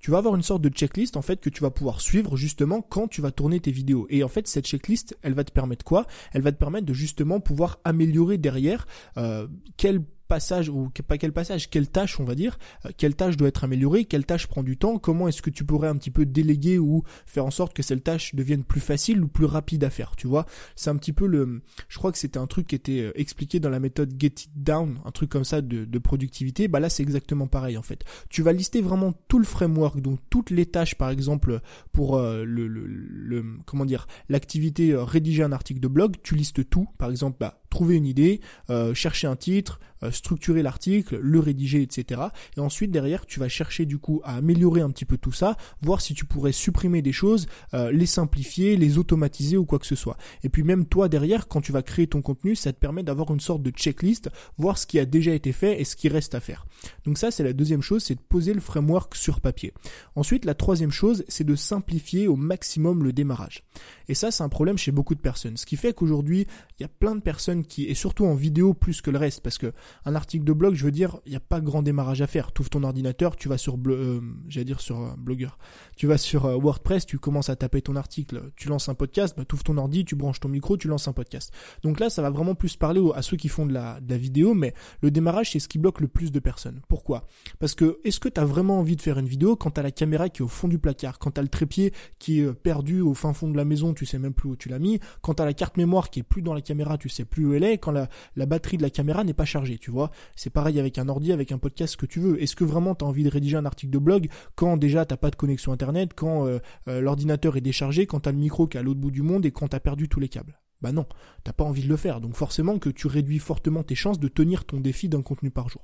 Tu 0.00 0.10
vas 0.10 0.18
avoir 0.18 0.36
une 0.36 0.42
sorte 0.42 0.62
de 0.62 0.68
checklist 0.68 1.16
en 1.16 1.22
fait 1.22 1.40
que 1.40 1.50
tu 1.50 1.60
vas 1.60 1.70
pouvoir 1.70 2.00
suivre 2.00 2.36
justement 2.36 2.82
quand 2.82 3.08
tu 3.08 3.20
vas 3.20 3.32
tourner 3.32 3.60
tes 3.60 3.72
vidéos. 3.72 4.06
Et 4.10 4.22
en 4.22 4.28
fait, 4.28 4.46
cette 4.46 4.66
checklist, 4.66 5.16
elle 5.22 5.34
va 5.34 5.44
te 5.44 5.52
permettre 5.52 5.84
quoi? 5.84 6.06
Elle 6.32 6.42
va 6.42 6.52
te 6.52 6.56
permettre 6.56 6.86
de 6.86 6.94
justement 6.94 7.40
pouvoir 7.40 7.78
améliorer 7.84 8.38
derrière 8.38 8.86
euh, 9.16 9.48
quel 9.76 10.02
passage, 10.28 10.68
ou 10.68 10.90
pas 11.06 11.18
quel 11.18 11.32
passage, 11.32 11.70
quelle 11.70 11.88
tâche 11.88 12.20
on 12.20 12.24
va 12.24 12.34
dire, 12.34 12.58
euh, 12.84 12.90
quelle 12.96 13.16
tâche 13.16 13.36
doit 13.36 13.48
être 13.48 13.64
améliorée, 13.64 14.04
quelle 14.04 14.26
tâche 14.26 14.46
prend 14.46 14.62
du 14.62 14.76
temps, 14.76 14.98
comment 14.98 15.26
est-ce 15.26 15.42
que 15.42 15.50
tu 15.50 15.64
pourrais 15.64 15.88
un 15.88 15.96
petit 15.96 16.10
peu 16.10 16.26
déléguer 16.26 16.78
ou 16.78 17.02
faire 17.26 17.44
en 17.44 17.50
sorte 17.50 17.74
que 17.74 17.82
cette 17.82 18.04
tâche 18.04 18.34
devienne 18.34 18.62
plus 18.62 18.80
facile 18.80 19.22
ou 19.22 19.28
plus 19.28 19.46
rapide 19.46 19.84
à 19.84 19.90
faire, 19.90 20.14
tu 20.16 20.26
vois. 20.26 20.46
C'est 20.76 20.90
un 20.90 20.96
petit 20.96 21.12
peu 21.12 21.26
le, 21.26 21.62
je 21.88 21.98
crois 21.98 22.12
que 22.12 22.18
c'était 22.18 22.38
un 22.38 22.46
truc 22.46 22.68
qui 22.68 22.74
était 22.74 23.00
euh, 23.00 23.12
expliqué 23.18 23.58
dans 23.58 23.70
la 23.70 23.80
méthode 23.80 24.14
Get 24.18 24.26
It 24.26 24.50
Down, 24.54 25.00
un 25.04 25.10
truc 25.10 25.30
comme 25.30 25.44
ça 25.44 25.60
de, 25.60 25.98
productivité, 25.98 26.68
bah 26.68 26.78
là 26.78 26.88
c'est 26.88 27.02
exactement 27.02 27.48
pareil 27.48 27.76
en 27.76 27.82
fait. 27.82 28.04
Tu 28.30 28.42
vas 28.42 28.52
lister 28.52 28.80
vraiment 28.80 29.12
tout 29.26 29.40
le 29.40 29.44
framework, 29.44 30.00
donc 30.00 30.20
toutes 30.30 30.50
les 30.50 30.64
tâches 30.64 30.94
par 30.94 31.10
exemple 31.10 31.60
pour 31.90 32.16
euh, 32.16 32.44
le, 32.44 33.44
comment 33.66 33.84
dire, 33.84 34.06
l'activité 34.28 34.94
rédiger 34.94 35.42
un 35.42 35.50
article 35.50 35.80
de 35.80 35.88
blog, 35.88 36.16
tu 36.22 36.36
listes 36.36 36.68
tout, 36.70 36.86
par 36.98 37.10
exemple, 37.10 37.36
bah 37.40 37.60
trouver 37.68 37.96
une 37.96 38.06
idée, 38.06 38.40
euh, 38.70 38.94
chercher 38.94 39.26
un 39.26 39.36
titre, 39.36 39.80
euh, 40.04 40.12
structurer 40.12 40.62
l'article, 40.62 41.18
le 41.20 41.40
rédiger, 41.40 41.82
etc. 41.82 42.20
Et 42.56 42.60
ensuite 42.60 42.92
derrière 42.92 43.26
tu 43.26 43.40
vas 43.40 43.48
chercher 43.48 43.84
du 43.84 43.98
coup 43.98 44.20
à 44.22 44.36
améliorer 44.36 44.80
un 44.80 44.90
petit 44.90 45.04
peu 45.04 45.18
tout 45.18 45.32
ça, 45.32 45.56
voir 45.82 46.00
si 46.00 46.14
tu 46.14 46.24
pourrais 46.24 46.52
supprimer 46.52 47.02
des 47.02 47.12
choses, 47.12 47.48
euh, 47.74 47.90
les 47.90 48.06
simplifier, 48.06 48.76
les 48.76 48.98
automatiser 48.98 49.56
ou 49.56 49.64
quoi 49.64 49.80
que 49.80 49.86
ce 49.86 49.96
soit. 49.96 50.16
Et 50.44 50.48
puis 50.48 50.62
même 50.62 50.86
toi 50.86 51.08
derrière 51.08 51.48
quand 51.48 51.60
tu 51.60 51.72
vas 51.72 51.82
créer 51.82 52.06
ton 52.06 52.22
contenu, 52.22 52.54
ça 52.54 52.72
te 52.72 52.78
permet 52.78 53.02
d'avoir 53.02 53.32
une 53.32 53.40
sorte 53.40 53.62
de 53.62 53.70
checklist, 53.70 54.30
voir 54.56 54.78
ce 54.78 54.86
qui 54.86 55.00
a 55.00 55.04
déjà 55.04 55.34
été 55.34 55.50
fait 55.50 55.80
et 55.80 55.84
ce 55.84 55.96
qui 55.96 56.08
reste 56.08 56.36
à 56.36 56.40
faire. 56.40 56.66
Donc 57.04 57.18
ça 57.18 57.32
c'est 57.32 57.42
la 57.42 57.52
deuxième 57.52 57.82
chose, 57.82 58.04
c'est 58.04 58.14
de 58.14 58.20
poser 58.20 58.54
le 58.54 58.60
framework 58.60 59.16
sur 59.16 59.40
papier. 59.40 59.72
Ensuite 60.14 60.44
la 60.44 60.54
troisième 60.54 60.92
chose 60.92 61.24
c'est 61.26 61.44
de 61.44 61.56
simplifier 61.56 62.28
au 62.28 62.36
maximum 62.36 63.02
le 63.02 63.12
démarrage. 63.12 63.64
Et 64.06 64.14
ça 64.14 64.30
c'est 64.30 64.44
un 64.44 64.48
problème 64.48 64.78
chez 64.78 64.92
beaucoup 64.92 65.16
de 65.16 65.20
personnes. 65.20 65.56
Ce 65.56 65.66
qui 65.66 65.76
fait 65.76 65.92
qu'aujourd'hui 65.92 66.46
il 66.78 66.82
y 66.82 66.86
a 66.86 66.88
plein 66.88 67.16
de 67.16 67.20
personnes 67.20 67.57
qui, 67.66 67.84
et 67.84 67.94
surtout 67.94 68.26
en 68.26 68.34
vidéo 68.34 68.74
plus 68.74 69.00
que 69.00 69.10
le 69.10 69.18
reste, 69.18 69.40
parce 69.40 69.58
que 69.58 69.72
un 70.04 70.14
article 70.14 70.44
de 70.44 70.52
blog, 70.52 70.74
je 70.74 70.84
veux 70.84 70.90
dire, 70.90 71.18
il 71.26 71.30
n'y 71.30 71.36
a 71.36 71.40
pas 71.40 71.60
grand 71.60 71.82
démarrage 71.82 72.22
à 72.22 72.26
faire. 72.26 72.52
Tu 72.52 72.60
ouvres 72.60 72.70
ton 72.70 72.82
ordinateur, 72.82 73.36
tu 73.36 73.48
vas 73.48 73.58
sur, 73.58 73.78
euh, 73.86 74.20
j'allais 74.48 74.64
dire 74.64 74.80
sur 74.80 75.00
euh, 75.00 75.10
Blogger, 75.16 75.50
tu 75.96 76.06
vas 76.06 76.18
sur 76.18 76.46
euh, 76.46 76.56
WordPress, 76.56 77.06
tu 77.06 77.18
commences 77.18 77.48
à 77.48 77.56
taper 77.56 77.82
ton 77.82 77.96
article, 77.96 78.50
tu 78.56 78.68
lances 78.68 78.88
un 78.88 78.94
podcast, 78.94 79.34
bah, 79.36 79.44
tu 79.48 79.54
ouvres 79.54 79.64
ton 79.64 79.76
ordi, 79.76 80.04
tu 80.04 80.16
branches 80.16 80.40
ton 80.40 80.48
micro, 80.48 80.76
tu 80.76 80.88
lances 80.88 81.08
un 81.08 81.12
podcast. 81.12 81.52
Donc 81.82 82.00
là, 82.00 82.10
ça 82.10 82.22
va 82.22 82.30
vraiment 82.30 82.54
plus 82.54 82.76
parler 82.76 83.00
à 83.14 83.22
ceux 83.22 83.36
qui 83.36 83.48
font 83.48 83.66
de 83.66 83.72
la, 83.72 83.98
vidéo, 84.18 84.54
mais 84.54 84.74
le 85.00 85.10
démarrage, 85.10 85.52
c'est 85.52 85.60
ce 85.60 85.68
qui 85.68 85.78
bloque 85.78 86.00
le 86.00 86.08
plus 86.08 86.32
de 86.32 86.40
personnes. 86.40 86.80
Pourquoi? 86.88 87.26
Parce 87.60 87.74
que 87.74 87.98
est-ce 88.04 88.18
que 88.18 88.28
tu 88.28 88.40
as 88.40 88.44
vraiment 88.44 88.78
envie 88.78 88.96
de 88.96 89.02
faire 89.02 89.18
une 89.18 89.28
vidéo 89.28 89.54
quand 89.54 89.70
tu 89.72 89.80
as 89.80 89.82
la 89.82 89.90
caméra 89.90 90.28
qui 90.28 90.42
est 90.42 90.44
au 90.44 90.48
fond 90.48 90.66
du 90.66 90.78
placard, 90.78 91.18
quand 91.18 91.32
tu 91.32 91.40
as 91.40 91.42
le 91.42 91.48
trépied 91.48 91.92
qui 92.18 92.40
est 92.40 92.52
perdu 92.52 93.00
au 93.00 93.14
fin 93.14 93.32
fond 93.32 93.48
de 93.48 93.56
la 93.56 93.64
maison, 93.64 93.94
tu 93.94 94.06
sais 94.06 94.18
même 94.18 94.34
plus 94.34 94.48
où 94.48 94.56
tu 94.56 94.68
l'as 94.68 94.78
mis, 94.78 94.98
quand 95.20 95.34
tu 95.34 95.42
as 95.42 95.46
la 95.46 95.54
carte 95.54 95.76
mémoire 95.76 96.10
qui 96.10 96.20
est 96.20 96.24
plus 96.24 96.42
dans 96.42 96.54
la 96.54 96.60
caméra, 96.60 96.98
tu 96.98 97.08
sais 97.08 97.24
plus 97.24 97.47
est, 97.56 97.78
quand 97.78 97.92
la, 97.92 98.08
la 98.36 98.46
batterie 98.46 98.76
de 98.76 98.82
la 98.82 98.90
caméra 98.90 99.24
n'est 99.24 99.34
pas 99.34 99.44
chargée, 99.44 99.78
tu 99.78 99.90
vois 99.90 100.10
C'est 100.36 100.50
pareil 100.50 100.78
avec 100.78 100.98
un 100.98 101.08
ordi, 101.08 101.32
avec 101.32 101.52
un 101.52 101.58
podcast, 101.58 101.92
ce 101.92 101.96
que 101.96 102.06
tu 102.06 102.20
veux. 102.20 102.42
Est-ce 102.42 102.56
que 102.56 102.64
vraiment 102.64 102.94
tu 102.94 103.04
as 103.04 103.08
envie 103.08 103.24
de 103.24 103.30
rédiger 103.30 103.56
un 103.56 103.66
article 103.66 103.92
de 103.92 103.98
blog 103.98 104.28
quand 104.54 104.76
déjà 104.76 105.04
t'as 105.04 105.16
pas 105.16 105.30
de 105.30 105.36
connexion 105.36 105.72
internet, 105.72 106.12
quand 106.14 106.46
euh, 106.46 106.58
euh, 106.88 107.00
l'ordinateur 107.00 107.56
est 107.56 107.60
déchargé, 107.60 108.06
quand 108.06 108.20
t'as 108.20 108.32
le 108.32 108.38
micro 108.38 108.66
qui 108.66 108.76
est 108.76 108.80
à 108.80 108.82
l'autre 108.82 109.00
bout 109.00 109.10
du 109.10 109.22
monde 109.22 109.46
et 109.46 109.50
quand 109.50 109.68
t'as 109.68 109.80
perdu 109.80 110.08
tous 110.08 110.20
les 110.20 110.28
câbles? 110.28 110.58
Bah 110.80 110.92
non, 110.92 111.06
t'as 111.42 111.52
pas 111.52 111.64
envie 111.64 111.82
de 111.82 111.88
le 111.88 111.96
faire. 111.96 112.20
Donc 112.20 112.36
forcément 112.36 112.78
que 112.78 112.88
tu 112.88 113.08
réduis 113.08 113.40
fortement 113.40 113.82
tes 113.82 113.96
chances 113.96 114.20
de 114.20 114.28
tenir 114.28 114.64
ton 114.64 114.78
défi 114.78 115.08
d'un 115.08 115.22
contenu 115.22 115.50
par 115.50 115.68
jour. 115.68 115.82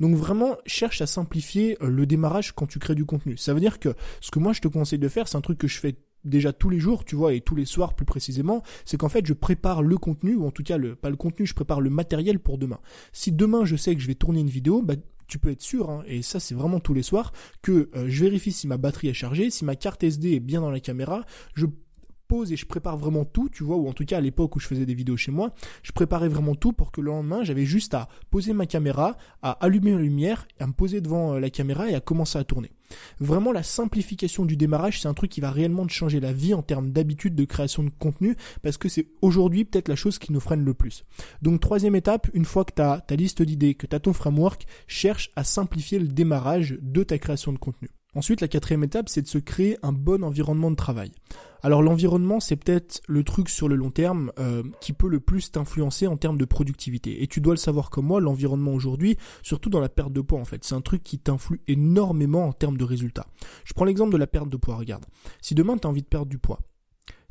Donc 0.00 0.16
vraiment, 0.16 0.56
cherche 0.66 1.00
à 1.00 1.06
simplifier 1.06 1.76
euh, 1.80 1.88
le 1.88 2.06
démarrage 2.06 2.52
quand 2.52 2.66
tu 2.66 2.78
crées 2.78 2.96
du 2.96 3.04
contenu. 3.04 3.36
Ça 3.36 3.54
veut 3.54 3.60
dire 3.60 3.78
que 3.78 3.94
ce 4.20 4.30
que 4.30 4.40
moi 4.40 4.52
je 4.52 4.60
te 4.60 4.68
conseille 4.68 4.98
de 4.98 5.08
faire, 5.08 5.28
c'est 5.28 5.36
un 5.36 5.42
truc 5.42 5.58
que 5.58 5.68
je 5.68 5.78
fais 5.78 5.94
déjà 6.24 6.52
tous 6.52 6.70
les 6.70 6.78
jours, 6.78 7.04
tu 7.04 7.16
vois, 7.16 7.34
et 7.34 7.40
tous 7.40 7.54
les 7.54 7.64
soirs 7.64 7.94
plus 7.94 8.06
précisément, 8.06 8.62
c'est 8.84 8.96
qu'en 8.96 9.08
fait 9.08 9.26
je 9.26 9.32
prépare 9.32 9.82
le 9.82 9.98
contenu, 9.98 10.34
ou 10.34 10.46
en 10.46 10.50
tout 10.50 10.62
cas 10.62 10.78
pas 11.00 11.10
le 11.10 11.16
contenu, 11.16 11.46
je 11.46 11.54
prépare 11.54 11.80
le 11.80 11.90
matériel 11.90 12.38
pour 12.38 12.58
demain. 12.58 12.80
Si 13.12 13.32
demain 13.32 13.64
je 13.64 13.76
sais 13.76 13.94
que 13.94 14.00
je 14.00 14.06
vais 14.06 14.14
tourner 14.14 14.40
une 14.40 14.50
vidéo, 14.50 14.82
bah 14.82 14.94
tu 15.26 15.38
peux 15.38 15.50
être 15.50 15.62
sûr, 15.62 15.88
hein, 15.88 16.02
et 16.06 16.22
ça 16.22 16.40
c'est 16.40 16.54
vraiment 16.54 16.80
tous 16.80 16.94
les 16.94 17.02
soirs, 17.02 17.32
que 17.62 17.88
euh, 17.96 18.06
je 18.08 18.24
vérifie 18.24 18.52
si 18.52 18.66
ma 18.66 18.76
batterie 18.76 19.08
est 19.08 19.14
chargée, 19.14 19.50
si 19.50 19.64
ma 19.64 19.76
carte 19.76 20.02
SD 20.04 20.34
est 20.34 20.40
bien 20.40 20.60
dans 20.60 20.70
la 20.70 20.80
caméra, 20.80 21.24
je 21.54 21.66
pose 22.28 22.52
et 22.52 22.56
je 22.56 22.66
prépare 22.66 22.96
vraiment 22.96 23.24
tout, 23.24 23.48
tu 23.50 23.62
vois, 23.64 23.76
ou 23.76 23.88
en 23.88 23.92
tout 23.92 24.04
cas 24.04 24.18
à 24.18 24.20
l'époque 24.20 24.56
où 24.56 24.60
je 24.60 24.66
faisais 24.66 24.86
des 24.86 24.94
vidéos 24.94 25.16
chez 25.16 25.32
moi, 25.32 25.54
je 25.82 25.92
préparais 25.92 26.28
vraiment 26.28 26.54
tout 26.54 26.72
pour 26.72 26.92
que 26.92 27.00
le 27.00 27.08
lendemain 27.08 27.44
j'avais 27.44 27.64
juste 27.64 27.94
à 27.94 28.08
poser 28.30 28.52
ma 28.52 28.66
caméra, 28.66 29.16
à 29.42 29.52
allumer 29.64 29.92
la 29.92 29.98
lumière, 29.98 30.46
à 30.58 30.66
me 30.66 30.72
poser 30.72 31.00
devant 31.00 31.34
euh, 31.34 31.40
la 31.40 31.50
caméra 31.50 31.90
et 31.90 31.94
à 31.94 32.00
commencer 32.00 32.38
à 32.38 32.44
tourner. 32.44 32.70
Vraiment, 33.20 33.52
la 33.52 33.62
simplification 33.62 34.44
du 34.44 34.56
démarrage, 34.56 35.00
c'est 35.00 35.08
un 35.08 35.14
truc 35.14 35.30
qui 35.30 35.40
va 35.40 35.50
réellement 35.50 35.86
te 35.86 35.92
changer 35.92 36.20
la 36.20 36.32
vie 36.32 36.54
en 36.54 36.62
termes 36.62 36.90
d'habitude 36.90 37.34
de 37.34 37.44
création 37.44 37.82
de 37.82 37.90
contenu, 37.90 38.36
parce 38.62 38.76
que 38.76 38.88
c'est 38.88 39.08
aujourd'hui 39.20 39.64
peut-être 39.64 39.88
la 39.88 39.96
chose 39.96 40.18
qui 40.18 40.32
nous 40.32 40.40
freine 40.40 40.64
le 40.64 40.74
plus. 40.74 41.04
Donc, 41.42 41.60
troisième 41.60 41.96
étape, 41.96 42.28
une 42.34 42.44
fois 42.44 42.64
que 42.64 42.74
tu 42.74 42.82
as 42.82 43.00
ta 43.00 43.16
liste 43.16 43.42
d'idées, 43.42 43.74
que 43.74 43.86
tu 43.86 43.96
as 43.96 44.00
ton 44.00 44.12
framework, 44.12 44.66
cherche 44.86 45.30
à 45.36 45.44
simplifier 45.44 45.98
le 45.98 46.08
démarrage 46.08 46.78
de 46.80 47.02
ta 47.02 47.18
création 47.18 47.52
de 47.52 47.58
contenu. 47.58 47.90
Ensuite, 48.14 48.42
la 48.42 48.48
quatrième 48.48 48.84
étape, 48.84 49.08
c'est 49.08 49.22
de 49.22 49.28
se 49.28 49.38
créer 49.38 49.78
un 49.82 49.92
bon 49.92 50.22
environnement 50.22 50.70
de 50.70 50.76
travail. 50.76 51.12
Alors 51.64 51.80
l'environnement, 51.80 52.40
c'est 52.40 52.56
peut-être 52.56 53.00
le 53.06 53.22
truc 53.22 53.48
sur 53.48 53.68
le 53.68 53.76
long 53.76 53.90
terme 53.90 54.32
euh, 54.40 54.64
qui 54.80 54.92
peut 54.92 55.08
le 55.08 55.20
plus 55.20 55.52
t'influencer 55.52 56.08
en 56.08 56.16
termes 56.16 56.36
de 56.36 56.44
productivité. 56.44 57.22
Et 57.22 57.28
tu 57.28 57.40
dois 57.40 57.54
le 57.54 57.58
savoir 57.58 57.90
comme 57.90 58.06
moi, 58.06 58.20
l'environnement 58.20 58.72
aujourd'hui, 58.72 59.16
surtout 59.42 59.70
dans 59.70 59.78
la 59.78 59.88
perte 59.88 60.12
de 60.12 60.20
poids 60.20 60.40
en 60.40 60.44
fait, 60.44 60.64
c'est 60.64 60.74
un 60.74 60.80
truc 60.80 61.04
qui 61.04 61.20
t'influe 61.20 61.60
énormément 61.68 62.46
en 62.46 62.52
termes 62.52 62.76
de 62.76 62.84
résultats. 62.84 63.26
Je 63.64 63.74
prends 63.74 63.84
l'exemple 63.84 64.12
de 64.12 64.16
la 64.16 64.26
perte 64.26 64.48
de 64.48 64.56
poids, 64.56 64.76
regarde. 64.76 65.06
Si 65.40 65.54
demain 65.54 65.78
tu 65.78 65.86
as 65.86 65.90
envie 65.90 66.02
de 66.02 66.08
perdre 66.08 66.26
du 66.26 66.38
poids, 66.38 66.58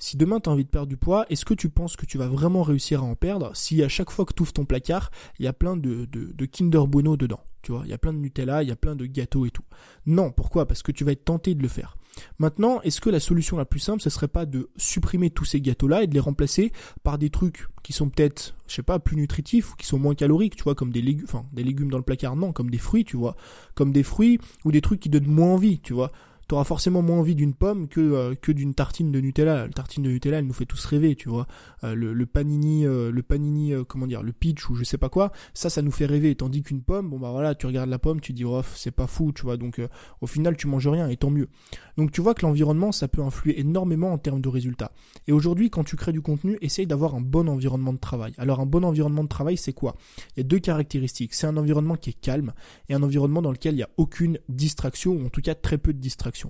si 0.01 0.17
demain 0.17 0.39
tu 0.39 0.50
as 0.50 0.51
envie 0.51 0.65
de 0.65 0.70
perdre 0.70 0.88
du 0.88 0.98
poids, 0.98 1.27
est-ce 1.29 1.46
que 1.46 1.53
tu 1.53 1.70
penses 1.70 1.96
que 1.96 2.08
tu 2.08 2.17
vas 2.17 2.27
vraiment 2.27 2.63
réussir 2.63 3.01
à 3.01 3.05
en 3.05 3.13
perdre 3.13 3.51
si 3.53 3.84
à 3.84 3.88
chaque 3.88 4.10
fois 4.10 4.25
que 4.25 4.34
tu 4.34 4.41
ouvres 4.41 4.51
ton 4.51 4.65
placard, 4.65 5.12
il 5.38 5.46
y 5.46 5.48
a 5.48 5.53
plein 5.53 5.77
de, 5.77 6.05
de, 6.05 6.31
de 6.34 6.46
Kinder 6.46 6.88
Bueno 6.88 7.17
dedans 7.17 7.39
Tu 7.62 7.72
vois, 7.72 7.84
il 7.86 7.91
y 7.91 7.93
a 7.93 8.00
plein 8.00 8.12
de 8.12 8.17
Nutella, 8.17 8.63
il 8.63 8.70
y 8.70 8.72
a 8.72 8.75
plein 8.75 8.96
de 8.96 9.05
gâteaux 9.05 9.46
et 9.46 9.51
tout. 9.51 9.63
Non, 10.08 10.31
pourquoi? 10.31 10.67
Parce 10.67 10.81
que 10.81 10.91
tu 10.91 11.03
vas 11.03 11.12
être 11.12 11.24
tenté 11.24 11.53
de 11.53 11.62
le 11.62 11.67
faire. 11.67 11.98
Maintenant, 12.39 12.81
est-ce 12.81 13.00
que 13.00 13.12
la 13.12 13.20
solution 13.20 13.58
la 13.58 13.65
plus 13.65 13.79
simple, 13.79 14.01
ce 14.01 14.10
serait 14.10 14.27
pas 14.27 14.48
de 14.48 14.72
supprimer 14.75 15.29
tous 15.29 15.46
ces 15.46 15.62
gâteaux-là 15.62 16.01
et 16.01 16.08
de 16.08 16.15
les 16.15 16.20
remplacer 16.20 16.72
par 17.03 17.20
des 17.20 17.29
trucs 17.29 17.67
qui 17.84 17.93
sont 17.93 18.10
peut-être, 18.10 18.55
je 18.67 18.74
sais 18.74 18.84
pas, 18.84 18.98
plus 18.98 19.15
nutritifs 19.15 19.71
ou 19.71 19.75
qui 19.75 19.86
sont 19.86 19.99
moins 19.99 20.15
caloriques, 20.15 20.56
tu 20.56 20.63
vois, 20.63 20.73
comme 20.73 20.91
des 20.91 21.04
légumes, 21.04 21.25
enfin, 21.28 21.45
des 21.54 21.63
légumes 21.63 21.91
dans 21.91 21.97
le 21.97 22.04
placard, 22.04 22.36
non, 22.36 22.54
comme 22.54 22.71
des 22.71 22.80
fruits, 22.80 23.06
tu 23.06 23.17
vois, 23.17 23.36
comme 23.75 23.91
des 23.91 24.04
fruits 24.04 24.39
ou 24.65 24.71
des 24.71 24.82
trucs 24.82 24.99
qui 24.99 25.10
donnent 25.10 25.28
moins 25.28 25.54
envie, 25.54 25.80
tu 25.80 25.93
vois 25.93 26.12
tu 26.51 26.55
auras 26.55 26.65
forcément 26.65 27.01
moins 27.01 27.19
envie 27.19 27.33
d'une 27.33 27.53
pomme 27.53 27.87
que 27.87 28.01
euh, 28.01 28.35
que 28.35 28.51
d'une 28.51 28.73
tartine 28.73 29.09
de 29.09 29.21
Nutella. 29.21 29.67
La 29.67 29.69
tartine 29.69 30.03
de 30.03 30.09
Nutella, 30.09 30.39
elle 30.39 30.47
nous 30.47 30.51
fait 30.51 30.65
tous 30.65 30.83
rêver, 30.83 31.15
tu 31.15 31.29
vois. 31.29 31.47
Euh, 31.85 31.95
le, 31.95 32.25
panini, 32.25 32.85
euh, 32.85 33.09
le 33.09 33.23
panini, 33.23 33.71
comment 33.87 34.05
dire, 34.05 34.21
le 34.21 34.33
peach 34.33 34.69
ou 34.69 34.75
je 34.75 34.83
sais 34.83 34.97
pas 34.97 35.07
quoi, 35.07 35.31
ça, 35.53 35.69
ça 35.69 35.81
nous 35.81 35.91
fait 35.91 36.05
rêver. 36.05 36.35
Tandis 36.35 36.61
qu'une 36.61 36.81
pomme, 36.81 37.09
bon 37.09 37.19
bah 37.19 37.31
voilà, 37.31 37.55
tu 37.55 37.67
regardes 37.67 37.89
la 37.89 37.99
pomme, 37.99 38.19
tu 38.19 38.33
dis 38.33 38.43
oh 38.43 38.61
c'est 38.75 38.91
pas 38.91 39.07
fou, 39.07 39.31
tu 39.31 39.43
vois. 39.43 39.55
Donc 39.55 39.79
au 40.19 40.27
final, 40.27 40.57
tu 40.57 40.67
manges 40.67 40.89
rien 40.89 41.07
et 41.07 41.15
tant 41.15 41.29
mieux. 41.29 41.47
Donc 41.95 42.11
tu 42.11 42.19
vois 42.19 42.33
que 42.33 42.45
l'environnement, 42.45 42.91
ça 42.91 43.07
peut 43.07 43.21
influer 43.21 43.57
énormément 43.57 44.11
en 44.11 44.17
termes 44.17 44.41
de 44.41 44.49
résultats. 44.49 44.91
Et 45.27 45.31
aujourd'hui, 45.31 45.69
quand 45.69 45.85
tu 45.85 45.95
crées 45.95 46.11
du 46.11 46.21
contenu, 46.21 46.57
essaye 46.59 46.85
d'avoir 46.85 47.15
un 47.15 47.21
bon 47.21 47.47
environnement 47.47 47.93
de 47.93 47.99
travail. 47.99 48.33
Alors 48.37 48.59
un 48.59 48.65
bon 48.65 48.83
environnement 48.83 49.23
de 49.23 49.29
travail, 49.29 49.55
c'est 49.55 49.71
quoi? 49.71 49.95
Il 50.35 50.41
y 50.41 50.41
a 50.41 50.43
deux 50.43 50.59
caractéristiques. 50.59 51.33
C'est 51.33 51.47
un 51.47 51.55
environnement 51.55 51.95
qui 51.95 52.09
est 52.09 52.19
calme 52.19 52.51
et 52.89 52.93
un 52.93 53.03
environnement 53.03 53.41
dans 53.41 53.53
lequel 53.53 53.75
il 53.75 53.77
n'y 53.77 53.83
a 53.83 53.89
aucune 53.95 54.37
distraction 54.49 55.13
ou 55.13 55.25
en 55.27 55.29
tout 55.29 55.41
cas 55.41 55.55
très 55.55 55.77
peu 55.77 55.93
de 55.93 55.99
distraction. 55.99 56.40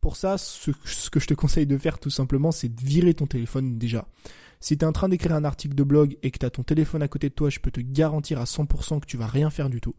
Pour 0.00 0.16
ça, 0.16 0.38
ce, 0.38 0.70
que 1.10 1.20
je 1.20 1.26
te 1.26 1.34
conseille 1.34 1.66
de 1.66 1.78
faire 1.78 1.98
tout 1.98 2.10
simplement, 2.10 2.52
c'est 2.52 2.68
de 2.68 2.80
virer 2.80 3.14
ton 3.14 3.26
téléphone 3.26 3.78
déjà. 3.78 4.06
Si 4.60 4.76
tu 4.76 4.84
es 4.84 4.88
en 4.88 4.92
train 4.92 5.08
d'écrire 5.08 5.34
un 5.34 5.44
article 5.44 5.74
de 5.74 5.82
blog 5.82 6.16
et 6.22 6.30
que 6.30 6.38
tu 6.38 6.46
as 6.46 6.50
ton 6.50 6.62
téléphone 6.62 7.02
à 7.02 7.08
côté 7.08 7.30
de 7.30 7.34
toi, 7.34 7.48
je 7.50 7.60
peux 7.60 7.70
te 7.70 7.80
garantir 7.80 8.40
à 8.40 8.44
100% 8.44 9.00
que 9.00 9.06
tu 9.06 9.16
vas 9.16 9.26
rien 9.26 9.50
faire 9.50 9.70
du 9.70 9.80
tout. 9.80 9.94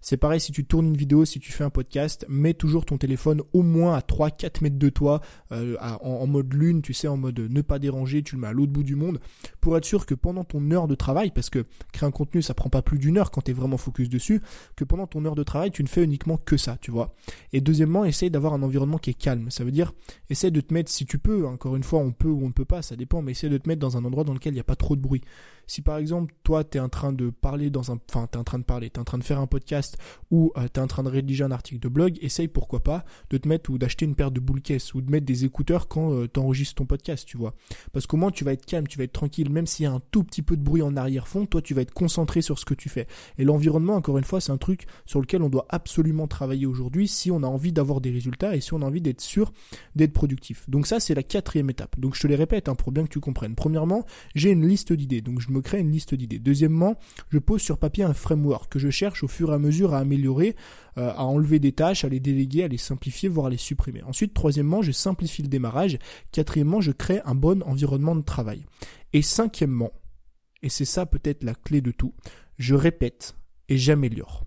C'est 0.00 0.16
pareil 0.16 0.40
si 0.40 0.52
tu 0.52 0.64
tournes 0.64 0.86
une 0.86 0.96
vidéo, 0.96 1.24
si 1.24 1.40
tu 1.40 1.52
fais 1.52 1.64
un 1.64 1.70
podcast, 1.70 2.24
mets 2.28 2.54
toujours 2.54 2.84
ton 2.84 2.98
téléphone 2.98 3.42
au 3.52 3.62
moins 3.62 3.94
à 3.94 4.00
3-4 4.00 4.62
mètres 4.62 4.78
de 4.78 4.88
toi, 4.88 5.20
euh, 5.52 5.76
en, 5.80 6.26
mode 6.26 6.52
lune, 6.52 6.82
tu 6.82 6.94
sais, 6.94 7.08
en 7.08 7.16
mode 7.16 7.38
ne 7.38 7.60
pas 7.62 7.78
déranger, 7.78 8.22
tu 8.22 8.36
le 8.36 8.40
mets 8.40 8.46
à 8.48 8.52
l'autre 8.52 8.72
bout 8.72 8.84
du 8.84 8.94
monde, 8.94 9.20
pour 9.60 9.76
être 9.76 9.84
sûr 9.84 10.06
que 10.06 10.14
pendant 10.14 10.44
ton 10.44 10.70
heure 10.70 10.86
de 10.86 10.94
travail, 10.94 11.30
parce 11.30 11.50
que 11.50 11.64
créer 11.92 12.06
un 12.06 12.12
contenu 12.12 12.42
ça 12.42 12.54
prend 12.54 12.70
pas 12.70 12.82
plus 12.82 12.98
d'une 12.98 13.18
heure 13.18 13.30
quand 13.30 13.42
tu 13.42 13.50
es 13.50 13.54
vraiment 13.54 13.78
focus 13.78 14.08
dessus, 14.08 14.42
que 14.76 14.84
pendant 14.84 15.06
ton 15.06 15.24
heure 15.24 15.34
de 15.34 15.42
travail 15.42 15.70
tu 15.70 15.82
ne 15.82 15.88
fais 15.88 16.04
uniquement 16.04 16.36
que 16.36 16.56
ça, 16.56 16.76
tu 16.80 16.90
vois. 16.90 17.14
Et 17.52 17.60
deuxièmement, 17.60 18.04
essaye 18.04 18.30
d'avoir 18.30 18.54
un 18.54 18.62
environnement 18.62 18.98
qui 18.98 19.10
est 19.10 19.14
calme. 19.14 19.50
Ça 19.50 19.64
veut 19.64 19.72
dire, 19.72 19.92
essaye 20.30 20.52
de 20.52 20.60
te 20.60 20.72
mettre, 20.72 20.90
si 20.90 21.06
tu 21.06 21.18
peux, 21.18 21.46
encore 21.46 21.76
une 21.76 21.82
fois 21.82 22.00
on 22.00 22.12
peut 22.12 22.28
ou 22.28 22.42
on 22.42 22.48
ne 22.48 22.52
peut 22.52 22.64
pas, 22.64 22.82
ça 22.82 22.96
dépend, 22.96 23.22
mais 23.22 23.32
essaye 23.32 23.50
de 23.50 23.58
te 23.58 23.68
mettre 23.68 23.80
dans 23.80 23.96
un 23.96 24.04
endroit 24.04 24.24
dans 24.24 24.34
lequel 24.34 24.52
il 24.52 24.56
n'y 24.56 24.60
a 24.60 24.64
pas 24.64 24.76
trop 24.76 24.96
de 24.96 25.00
bruit. 25.00 25.22
Si 25.66 25.82
par 25.82 25.98
exemple, 25.98 26.34
toi, 26.42 26.64
tu 26.64 26.78
es 26.78 26.80
en 26.80 26.88
train 26.88 27.12
de 27.12 27.30
parler 27.30 27.70
dans 27.70 27.92
un, 27.92 27.98
enfin, 28.08 28.28
tu 28.30 28.36
es 28.36 28.40
en 28.40 28.44
train 28.44 28.58
de 28.58 28.64
parler, 28.64 28.90
tu 28.90 28.96
es 28.96 29.00
en 29.00 29.04
train 29.04 29.18
de 29.18 29.24
faire 29.24 29.40
un 29.40 29.46
podcast 29.46 29.98
ou 30.30 30.52
euh, 30.56 30.68
tu 30.72 30.80
es 30.80 30.82
en 30.82 30.86
train 30.86 31.02
de 31.02 31.08
rédiger 31.08 31.44
un 31.44 31.50
article 31.50 31.80
de 31.80 31.88
blog, 31.88 32.18
essaye 32.20 32.48
pourquoi 32.48 32.80
pas 32.80 33.04
de 33.30 33.38
te 33.38 33.48
mettre 33.48 33.70
ou 33.70 33.78
d'acheter 33.78 34.04
une 34.04 34.14
paire 34.14 34.30
de 34.30 34.40
boules 34.40 34.62
caisses 34.62 34.94
ou 34.94 35.00
de 35.00 35.10
mettre 35.10 35.26
des 35.26 35.44
écouteurs 35.44 35.88
quand 35.88 36.12
euh, 36.12 36.28
tu 36.32 36.40
enregistres 36.40 36.76
ton 36.76 36.86
podcast, 36.86 37.26
tu 37.26 37.36
vois. 37.36 37.54
Parce 37.92 38.06
qu'au 38.06 38.16
moins, 38.16 38.30
tu 38.30 38.44
vas 38.44 38.52
être 38.52 38.66
calme, 38.66 38.86
tu 38.86 38.98
vas 38.98 39.04
être 39.04 39.12
tranquille, 39.12 39.50
même 39.50 39.66
s'il 39.66 39.84
y 39.84 39.86
a 39.86 39.92
un 39.92 40.00
tout 40.10 40.24
petit 40.24 40.42
peu 40.42 40.56
de 40.56 40.62
bruit 40.62 40.82
en 40.82 40.96
arrière-fond, 40.96 41.46
toi, 41.46 41.62
tu 41.62 41.74
vas 41.74 41.82
être 41.82 41.94
concentré 41.94 42.42
sur 42.42 42.58
ce 42.58 42.64
que 42.64 42.74
tu 42.74 42.88
fais. 42.88 43.06
Et 43.38 43.44
l'environnement, 43.44 43.94
encore 43.94 44.18
une 44.18 44.24
fois, 44.24 44.40
c'est 44.40 44.52
un 44.52 44.58
truc 44.58 44.86
sur 45.04 45.20
lequel 45.20 45.42
on 45.42 45.48
doit 45.48 45.66
absolument 45.68 46.26
travailler 46.26 46.66
aujourd'hui 46.66 47.08
si 47.08 47.30
on 47.30 47.42
a 47.42 47.46
envie 47.46 47.72
d'avoir 47.72 48.00
des 48.00 48.10
résultats 48.10 48.56
et 48.56 48.60
si 48.60 48.72
on 48.74 48.82
a 48.82 48.84
envie 48.84 49.00
d'être 49.00 49.20
sûr 49.20 49.52
d'être 49.94 50.12
productif. 50.12 50.68
Donc 50.68 50.86
ça, 50.86 51.00
c'est 51.00 51.14
la 51.14 51.22
quatrième 51.22 51.70
étape. 51.70 51.98
Donc 51.98 52.14
je 52.14 52.20
te 52.20 52.26
les 52.26 52.36
répète 52.36 52.68
hein, 52.68 52.74
pour 52.74 52.92
bien 52.92 53.04
que 53.04 53.08
tu 53.08 53.20
comprennes. 53.20 53.54
Premièrement, 53.54 54.04
j'ai 54.34 54.50
une 54.50 54.66
liste 54.66 54.92
d'idées. 54.92 55.20
Donc 55.20 55.40
je 55.40 55.50
crée 55.60 55.80
une 55.80 55.90
liste 55.90 56.14
d'idées. 56.14 56.38
Deuxièmement, 56.38 56.96
je 57.30 57.38
pose 57.38 57.62
sur 57.62 57.78
papier 57.78 58.04
un 58.04 58.14
framework 58.14 58.70
que 58.72 58.78
je 58.78 58.90
cherche 58.90 59.22
au 59.22 59.28
fur 59.28 59.50
et 59.50 59.54
à 59.54 59.58
mesure 59.58 59.94
à 59.94 59.98
améliorer, 59.98 60.56
euh, 60.98 61.12
à 61.14 61.24
enlever 61.24 61.58
des 61.58 61.72
tâches, 61.72 62.04
à 62.04 62.08
les 62.08 62.20
déléguer, 62.20 62.64
à 62.64 62.68
les 62.68 62.78
simplifier, 62.78 63.28
voire 63.28 63.46
à 63.46 63.50
les 63.50 63.56
supprimer. 63.56 64.02
Ensuite, 64.02 64.34
troisièmement, 64.34 64.82
je 64.82 64.92
simplifie 64.92 65.42
le 65.42 65.48
démarrage. 65.48 65.98
Quatrièmement, 66.32 66.80
je 66.80 66.92
crée 66.92 67.20
un 67.24 67.34
bon 67.34 67.62
environnement 67.62 68.16
de 68.16 68.22
travail. 68.22 68.64
Et 69.12 69.22
cinquièmement, 69.22 69.92
et 70.62 70.68
c'est 70.68 70.84
ça 70.84 71.06
peut-être 71.06 71.44
la 71.44 71.54
clé 71.54 71.80
de 71.80 71.90
tout, 71.90 72.14
je 72.58 72.74
répète 72.74 73.36
et 73.68 73.78
j'améliore. 73.78 74.44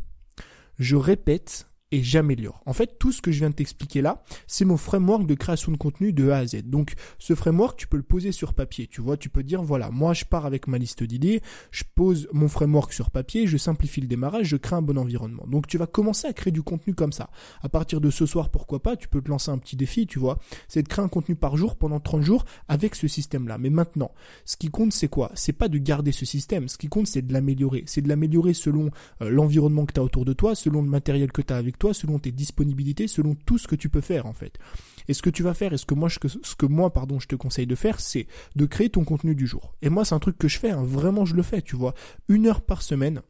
Je 0.78 0.96
répète 0.96 1.68
et 1.92 2.04
j'améliore. 2.04 2.62
En 2.66 2.74
fait, 2.74 2.98
tout 3.00 3.12
ce 3.12 3.22
que 3.22 3.32
je 3.32 3.40
viens 3.40 3.50
de 3.50 3.56
t'expliquer 3.56 4.02
là, 4.02 4.24
c'est 4.46 4.66
mon 4.66 4.78
framework 4.78 5.26
de 5.26 5.34
création 5.34 5.72
de 5.72 5.78
contenu 5.78 6.14
de 6.14 6.30
A 6.30 6.38
à 6.38 6.46
Z. 6.46 6.64
Donc, 6.66 6.94
ce 7.18 7.34
framework, 7.34 7.78
tu 7.78 7.88
peux 7.88 7.98
le 7.98 8.04
poser 8.04 8.32
sur 8.32 8.54
papier. 8.54 8.88
Tu 8.88 9.02
vois, 9.02 9.18
tu 9.18 9.30
peux 9.30 9.42
dire, 9.42 9.64
voilà, 9.64 9.90
moi, 9.90 10.14
je 10.14 10.26
pars 10.26 10.46
avec 10.46 10.68
ma 10.68 10.78
liste 10.78 11.04
d'idées, 11.04 11.42
je 11.72 11.84
pose 11.96 12.28
mon 12.32 12.48
framework 12.48 12.94
sur 12.94 13.10
papier, 13.10 13.48
je 13.48 13.58
simplifie 13.58 14.02
le 14.02 14.08
démarrage, 14.08 14.48
je 14.48 14.58
crée 14.58 14.76
un 14.76 14.82
bon 14.84 14.98
environnement. 14.98 15.46
Donc, 15.48 15.68
tu 15.68 15.78
vas 15.78 15.88
commencer 15.88 16.28
à 16.28 16.34
créer 16.34 16.52
du 16.52 16.62
contenu 16.62 16.94
comme 16.94 17.12
ça. 17.12 17.30
À 17.64 17.70
partir 17.70 18.02
de 18.02 18.12
ce 18.12 18.26
soir, 18.26 18.50
pourquoi 18.50 18.82
pas, 18.84 18.96
tu 18.96 19.08
peux 19.08 19.22
te 19.22 19.30
lancer 19.30 19.50
un 19.50 19.58
petit 19.58 19.76
défi, 19.76 20.06
tu 20.06 20.20
vois. 20.20 20.38
C'est 20.68 20.84
de 20.84 20.88
créer 20.88 21.04
un 21.04 21.10
contenu 21.10 21.36
par 21.36 21.58
jour 21.58 21.76
pendant 21.76 22.00
30 22.00 22.22
jours 22.22 22.46
avec 22.68 22.94
ce 22.94 23.08
système-là. 23.08 23.58
Mais 23.58 23.72
maintenant, 23.72 24.12
ce 24.46 24.58
qui 24.58 24.70
compte, 24.70 24.94
c'est 24.94 25.08
quoi? 25.08 25.32
C'est 25.34 25.54
pas 25.54 25.70
de 25.70 25.80
garder 25.80 26.12
ce 26.12 26.26
système. 26.26 26.68
Ce 26.68 26.78
qui 26.78 26.88
compte, 26.88 27.08
c'est 27.08 27.24
de 27.24 27.34
l'améliorer. 27.34 27.84
C'est 27.88 28.02
de 28.02 28.10
l'améliorer 28.10 28.54
selon 28.54 28.92
euh, 29.22 29.30
l'environnement 29.30 29.86
que 29.88 29.94
tu 29.94 30.00
as 30.00 30.04
autour 30.04 30.26
de 30.26 30.34
toi, 30.34 30.54
selon 30.54 30.84
le 30.84 30.90
matériel 30.90 31.32
que 31.32 31.42
tu 31.42 31.52
as 31.52 31.58
avec 31.58 31.79
toi, 31.80 31.94
selon 31.94 32.20
tes 32.20 32.32
disponibilités, 32.32 33.08
selon 33.08 33.36
tout 33.36 33.58
ce 33.58 33.68
que 33.68 33.76
tu 33.76 33.90
peux 33.90 34.02
faire 34.02 34.26
en 34.26 34.34
fait. 34.34 34.60
Et 35.08 35.14
ce 35.14 35.22
que 35.22 35.30
tu 35.30 35.42
vas 35.42 35.54
faire, 35.54 35.74
et 35.74 35.78
ce 35.78 35.86
que 35.86 35.96
moi, 35.96 36.10
je, 36.10 36.20
ce 36.28 36.90
pardon, 36.90 37.20
je 37.20 37.28
te 37.28 37.36
conseille 37.36 37.68
de 37.68 37.76
faire, 37.76 38.00
c'est 38.00 38.28
de 38.56 38.66
créer 38.66 38.90
ton 38.90 39.04
contenu 39.04 39.34
du 39.34 39.48
jour. 39.48 39.74
Et 39.82 39.90
moi, 39.90 40.06
c'est 40.06 40.14
un 40.16 40.20
truc 40.20 40.38
que 40.38 40.48
je 40.48 40.60
fais, 40.60 40.70
hein, 40.70 40.84
vraiment, 40.84 41.26
je 41.26 41.36
le 41.36 41.44
fais, 41.44 41.62
tu 41.62 41.76
vois, 41.76 41.96
une 42.28 42.46
heure 42.46 42.62
par 42.62 42.84
semaine. 42.84 43.22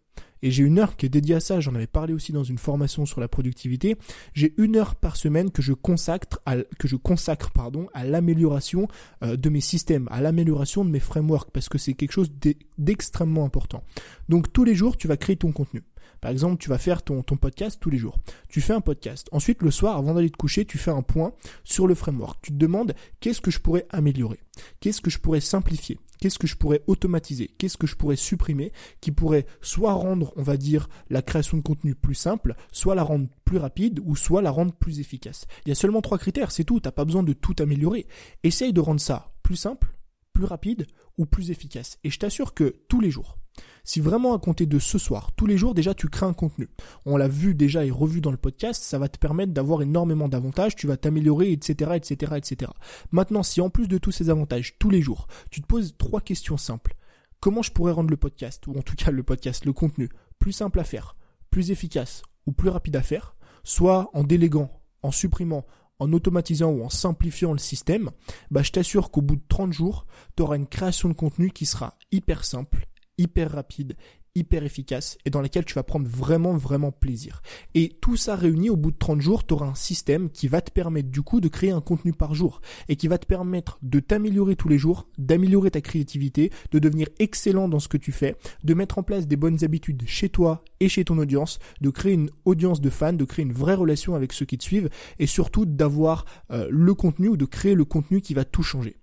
Et 0.41 0.51
j'ai 0.51 0.63
une 0.63 0.79
heure 0.79 0.95
qui 0.95 1.05
est 1.05 1.09
dédiée 1.09 1.35
à 1.35 1.39
ça. 1.39 1.59
J'en 1.59 1.75
avais 1.75 1.87
parlé 1.87 2.13
aussi 2.13 2.31
dans 2.31 2.43
une 2.43 2.57
formation 2.57 3.05
sur 3.05 3.19
la 3.19 3.27
productivité. 3.27 3.97
J'ai 4.33 4.53
une 4.57 4.75
heure 4.75 4.95
par 4.95 5.15
semaine 5.15 5.51
que 5.51 5.61
je 5.61 5.73
consacre 5.73 6.39
à 6.45 8.05
l'amélioration 8.05 8.87
euh, 9.23 9.35
de 9.35 9.49
mes 9.49 9.61
systèmes, 9.61 10.07
à 10.11 10.21
l'amélioration 10.21 10.85
de 10.85 10.89
mes 10.89 10.99
frameworks, 10.99 11.51
parce 11.51 11.69
que 11.69 11.77
c'est 11.77 11.93
quelque 11.93 12.11
chose 12.11 12.31
d'extrêmement 12.77 13.45
important. 13.45 13.83
Donc 14.29 14.51
tous 14.53 14.63
les 14.63 14.75
jours, 14.75 14.97
tu 14.97 15.07
vas 15.07 15.17
créer 15.17 15.35
ton 15.35 15.51
contenu. 15.51 15.83
Par 16.21 16.31
exemple, 16.31 16.57
tu 16.57 16.69
vas 16.69 16.77
faire 16.77 17.03
ton, 17.03 17.21
podcast 17.21 17.79
tous 17.79 17.89
les 17.89 17.97
jours. 17.97 18.17
Tu 18.49 18.61
fais 18.61 18.73
un 18.73 18.81
podcast. 18.81 19.27
Ensuite, 19.31 19.61
le 19.61 19.71
soir, 19.71 19.97
avant 19.97 20.13
d'aller 20.13 20.29
te 20.29 20.37
coucher, 20.37 20.65
tu 20.65 20.77
fais 20.77 20.91
un 20.91 21.01
point 21.01 21.33
sur 21.63 21.87
le 21.87 21.95
framework. 21.95 22.39
Tu 22.41 22.51
te 22.51 22.57
demandes 22.57 22.93
qu'est-ce 23.19 23.41
que 23.41 23.51
je 23.51 23.59
pourrais 23.59 23.85
améliorer? 23.89 24.39
Qu'est-ce 24.79 25.01
que 25.01 25.09
je 25.09 25.19
pourrais 25.19 25.39
simplifier? 25.39 25.99
Qu'est-ce 26.19 26.37
que 26.37 26.47
je 26.47 26.57
pourrais 26.57 26.83
automatiser? 26.87 27.47
Qu'est-ce 27.57 27.77
que 27.77 27.87
je 27.87 27.95
pourrais 27.95 28.17
supprimer 28.17 28.73
qui 28.99 29.11
pourrait 29.11 29.45
soit 29.61 29.93
rendre, 29.93 30.33
on 30.35 30.43
va 30.43 30.57
dire, 30.57 30.89
la 31.09 31.21
création 31.21 31.57
de 31.57 31.63
contenu 31.63 31.95
plus 31.95 32.15
simple, 32.15 32.55
soit 32.73 32.95
la 32.95 33.03
rendre 33.03 33.27
plus 33.45 33.57
rapide 33.57 34.01
ou 34.03 34.17
soit 34.17 34.41
la 34.41 34.51
rendre 34.51 34.73
plus 34.73 34.99
efficace? 34.99 35.47
Il 35.65 35.69
y 35.69 35.71
a 35.71 35.75
seulement 35.75 36.01
trois 36.01 36.17
critères, 36.17 36.51
c'est 36.51 36.65
tout. 36.65 36.81
T'as 36.81 36.91
pas 36.91 37.05
besoin 37.05 37.23
de 37.23 37.33
tout 37.33 37.55
améliorer. 37.59 38.05
Essaye 38.43 38.73
de 38.73 38.81
rendre 38.81 38.99
ça 38.99 39.31
plus 39.43 39.55
simple, 39.55 39.95
plus 40.33 40.43
rapide 40.43 40.87
ou 41.17 41.25
plus 41.25 41.51
efficace. 41.51 41.97
Et 42.03 42.09
je 42.09 42.19
t'assure 42.19 42.53
que 42.53 42.75
tous 42.89 42.99
les 42.99 43.11
jours, 43.11 43.38
si 43.83 43.99
vraiment 43.99 44.33
à 44.33 44.39
compter 44.39 44.65
de 44.65 44.79
ce 44.79 44.97
soir, 44.97 45.31
tous 45.35 45.45
les 45.45 45.57
jours 45.57 45.73
déjà 45.73 45.93
tu 45.93 46.07
crées 46.07 46.25
un 46.25 46.33
contenu. 46.33 46.69
On 47.05 47.17
l'a 47.17 47.27
vu 47.27 47.55
déjà 47.55 47.85
et 47.85 47.91
revu 47.91 48.21
dans 48.21 48.31
le 48.31 48.37
podcast, 48.37 48.83
ça 48.83 48.99
va 48.99 49.09
te 49.09 49.17
permettre 49.17 49.53
d'avoir 49.53 49.81
énormément 49.81 50.29
d'avantages, 50.29 50.75
tu 50.75 50.87
vas 50.87 50.97
t'améliorer, 50.97 51.51
etc., 51.51 51.91
etc., 51.95 52.33
etc. 52.37 52.71
Maintenant, 53.11 53.43
si 53.43 53.61
en 53.61 53.69
plus 53.69 53.87
de 53.87 53.97
tous 53.97 54.11
ces 54.11 54.29
avantages, 54.29 54.77
tous 54.79 54.89
les 54.89 55.01
jours, 55.01 55.27
tu 55.49 55.61
te 55.61 55.67
poses 55.67 55.95
trois 55.97 56.21
questions 56.21 56.57
simples. 56.57 56.95
Comment 57.39 57.61
je 57.61 57.71
pourrais 57.71 57.93
rendre 57.93 58.09
le 58.09 58.17
podcast, 58.17 58.67
ou 58.67 58.77
en 58.77 58.81
tout 58.81 58.95
cas 58.95 59.11
le 59.11 59.23
podcast, 59.23 59.65
le 59.65 59.73
contenu, 59.73 60.09
plus 60.39 60.51
simple 60.51 60.79
à 60.79 60.83
faire, 60.83 61.15
plus 61.49 61.71
efficace 61.71 62.23
ou 62.45 62.51
plus 62.51 62.69
rapide 62.69 62.95
à 62.95 63.01
faire, 63.01 63.35
soit 63.63 64.09
en 64.13 64.23
déléguant, 64.23 64.71
en 65.03 65.11
supprimant, 65.11 65.65
en 65.99 66.11
automatisant 66.13 66.71
ou 66.71 66.83
en 66.83 66.89
simplifiant 66.89 67.51
le 67.51 67.59
système, 67.59 68.11
bah 68.51 68.63
je 68.63 68.71
t'assure 68.71 69.11
qu'au 69.11 69.21
bout 69.21 69.35
de 69.35 69.43
30 69.47 69.73
jours, 69.73 70.05
tu 70.35 70.43
auras 70.43 70.55
une 70.55 70.67
création 70.67 71.09
de 71.09 71.13
contenu 71.13 71.51
qui 71.51 71.65
sera 71.65 71.95
hyper 72.11 72.45
simple, 72.45 72.87
hyper 73.19 73.51
rapide, 73.51 73.95
hyper 74.35 74.63
efficace 74.63 75.17
et 75.25 75.29
dans 75.29 75.41
laquelle 75.41 75.65
tu 75.65 75.73
vas 75.73 75.83
prendre 75.83 76.07
vraiment 76.07 76.55
vraiment 76.55 76.91
plaisir. 76.91 77.41
Et 77.75 77.97
tout 78.01 78.15
ça 78.15 78.35
réuni 78.35 78.69
au 78.69 78.77
bout 78.77 78.91
de 78.91 78.97
30 78.97 79.21
jours, 79.21 79.45
tu 79.45 79.53
auras 79.53 79.67
un 79.67 79.75
système 79.75 80.29
qui 80.29 80.47
va 80.47 80.61
te 80.61 80.71
permettre 80.71 81.09
du 81.09 81.21
coup 81.21 81.41
de 81.41 81.47
créer 81.47 81.71
un 81.71 81.81
contenu 81.81 82.13
par 82.13 82.33
jour 82.33 82.61
et 82.87 82.95
qui 82.95 83.07
va 83.07 83.17
te 83.17 83.25
permettre 83.25 83.77
de 83.81 83.99
t'améliorer 83.99 84.55
tous 84.55 84.69
les 84.69 84.77
jours, 84.77 85.07
d'améliorer 85.17 85.71
ta 85.71 85.81
créativité, 85.81 86.51
de 86.71 86.79
devenir 86.79 87.07
excellent 87.19 87.67
dans 87.67 87.79
ce 87.79 87.87
que 87.87 87.97
tu 87.97 88.11
fais, 88.11 88.35
de 88.63 88.73
mettre 88.73 88.97
en 88.97 89.03
place 89.03 89.27
des 89.27 89.35
bonnes 89.35 89.63
habitudes 89.63 90.03
chez 90.07 90.29
toi 90.29 90.63
et 90.79 90.89
chez 90.89 91.03
ton 91.03 91.17
audience, 91.17 91.59
de 91.81 91.89
créer 91.89 92.13
une 92.13 92.29
audience 92.45 92.81
de 92.81 92.89
fans, 92.89 93.13
de 93.13 93.25
créer 93.25 93.43
une 93.43 93.53
vraie 93.53 93.75
relation 93.75 94.15
avec 94.15 94.33
ceux 94.33 94.45
qui 94.45 94.57
te 94.57 94.63
suivent 94.63 94.89
et 95.19 95.27
surtout 95.27 95.65
d'avoir 95.65 96.25
euh, 96.51 96.67
le 96.69 96.93
contenu 96.93 97.29
ou 97.29 97.37
de 97.37 97.45
créer 97.45 97.75
le 97.75 97.85
contenu 97.85 98.21
qui 98.21 98.33
va 98.33 98.45
tout 98.45 98.63
changer. 98.63 98.95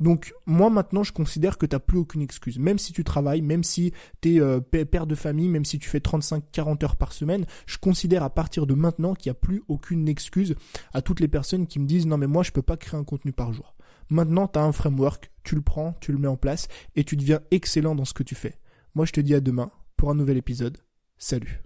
Donc 0.00 0.34
moi 0.46 0.70
maintenant 0.70 1.02
je 1.02 1.12
considère 1.12 1.58
que 1.58 1.66
tu 1.66 1.74
n'as 1.74 1.80
plus 1.80 1.98
aucune 1.98 2.22
excuse. 2.22 2.58
Même 2.58 2.78
si 2.78 2.92
tu 2.92 3.04
travailles, 3.04 3.42
même 3.42 3.64
si 3.64 3.92
tu 4.20 4.36
es 4.36 4.40
euh, 4.40 4.60
père 4.60 5.06
de 5.06 5.14
famille, 5.14 5.48
même 5.48 5.64
si 5.64 5.78
tu 5.78 5.88
fais 5.88 5.98
35-40 5.98 6.84
heures 6.84 6.96
par 6.96 7.12
semaine, 7.12 7.46
je 7.66 7.78
considère 7.78 8.22
à 8.22 8.30
partir 8.30 8.66
de 8.66 8.74
maintenant 8.74 9.14
qu'il 9.14 9.30
n'y 9.30 9.36
a 9.36 9.40
plus 9.40 9.62
aucune 9.68 10.08
excuse 10.08 10.54
à 10.92 11.02
toutes 11.02 11.20
les 11.20 11.28
personnes 11.28 11.66
qui 11.66 11.78
me 11.78 11.86
disent 11.86 12.06
non 12.06 12.18
mais 12.18 12.26
moi 12.26 12.42
je 12.42 12.52
peux 12.52 12.62
pas 12.62 12.76
créer 12.76 12.98
un 12.98 13.04
contenu 13.04 13.32
par 13.32 13.52
jour. 13.52 13.74
Maintenant 14.10 14.48
tu 14.48 14.58
as 14.58 14.62
un 14.62 14.72
framework, 14.72 15.30
tu 15.44 15.54
le 15.54 15.62
prends, 15.62 15.94
tu 16.00 16.12
le 16.12 16.18
mets 16.18 16.28
en 16.28 16.36
place 16.36 16.68
et 16.96 17.04
tu 17.04 17.16
deviens 17.16 17.40
excellent 17.50 17.94
dans 17.94 18.04
ce 18.04 18.14
que 18.14 18.22
tu 18.22 18.34
fais. 18.34 18.58
Moi 18.94 19.06
je 19.06 19.12
te 19.12 19.20
dis 19.20 19.34
à 19.34 19.40
demain 19.40 19.70
pour 19.96 20.10
un 20.10 20.14
nouvel 20.14 20.36
épisode. 20.36 20.78
Salut 21.18 21.62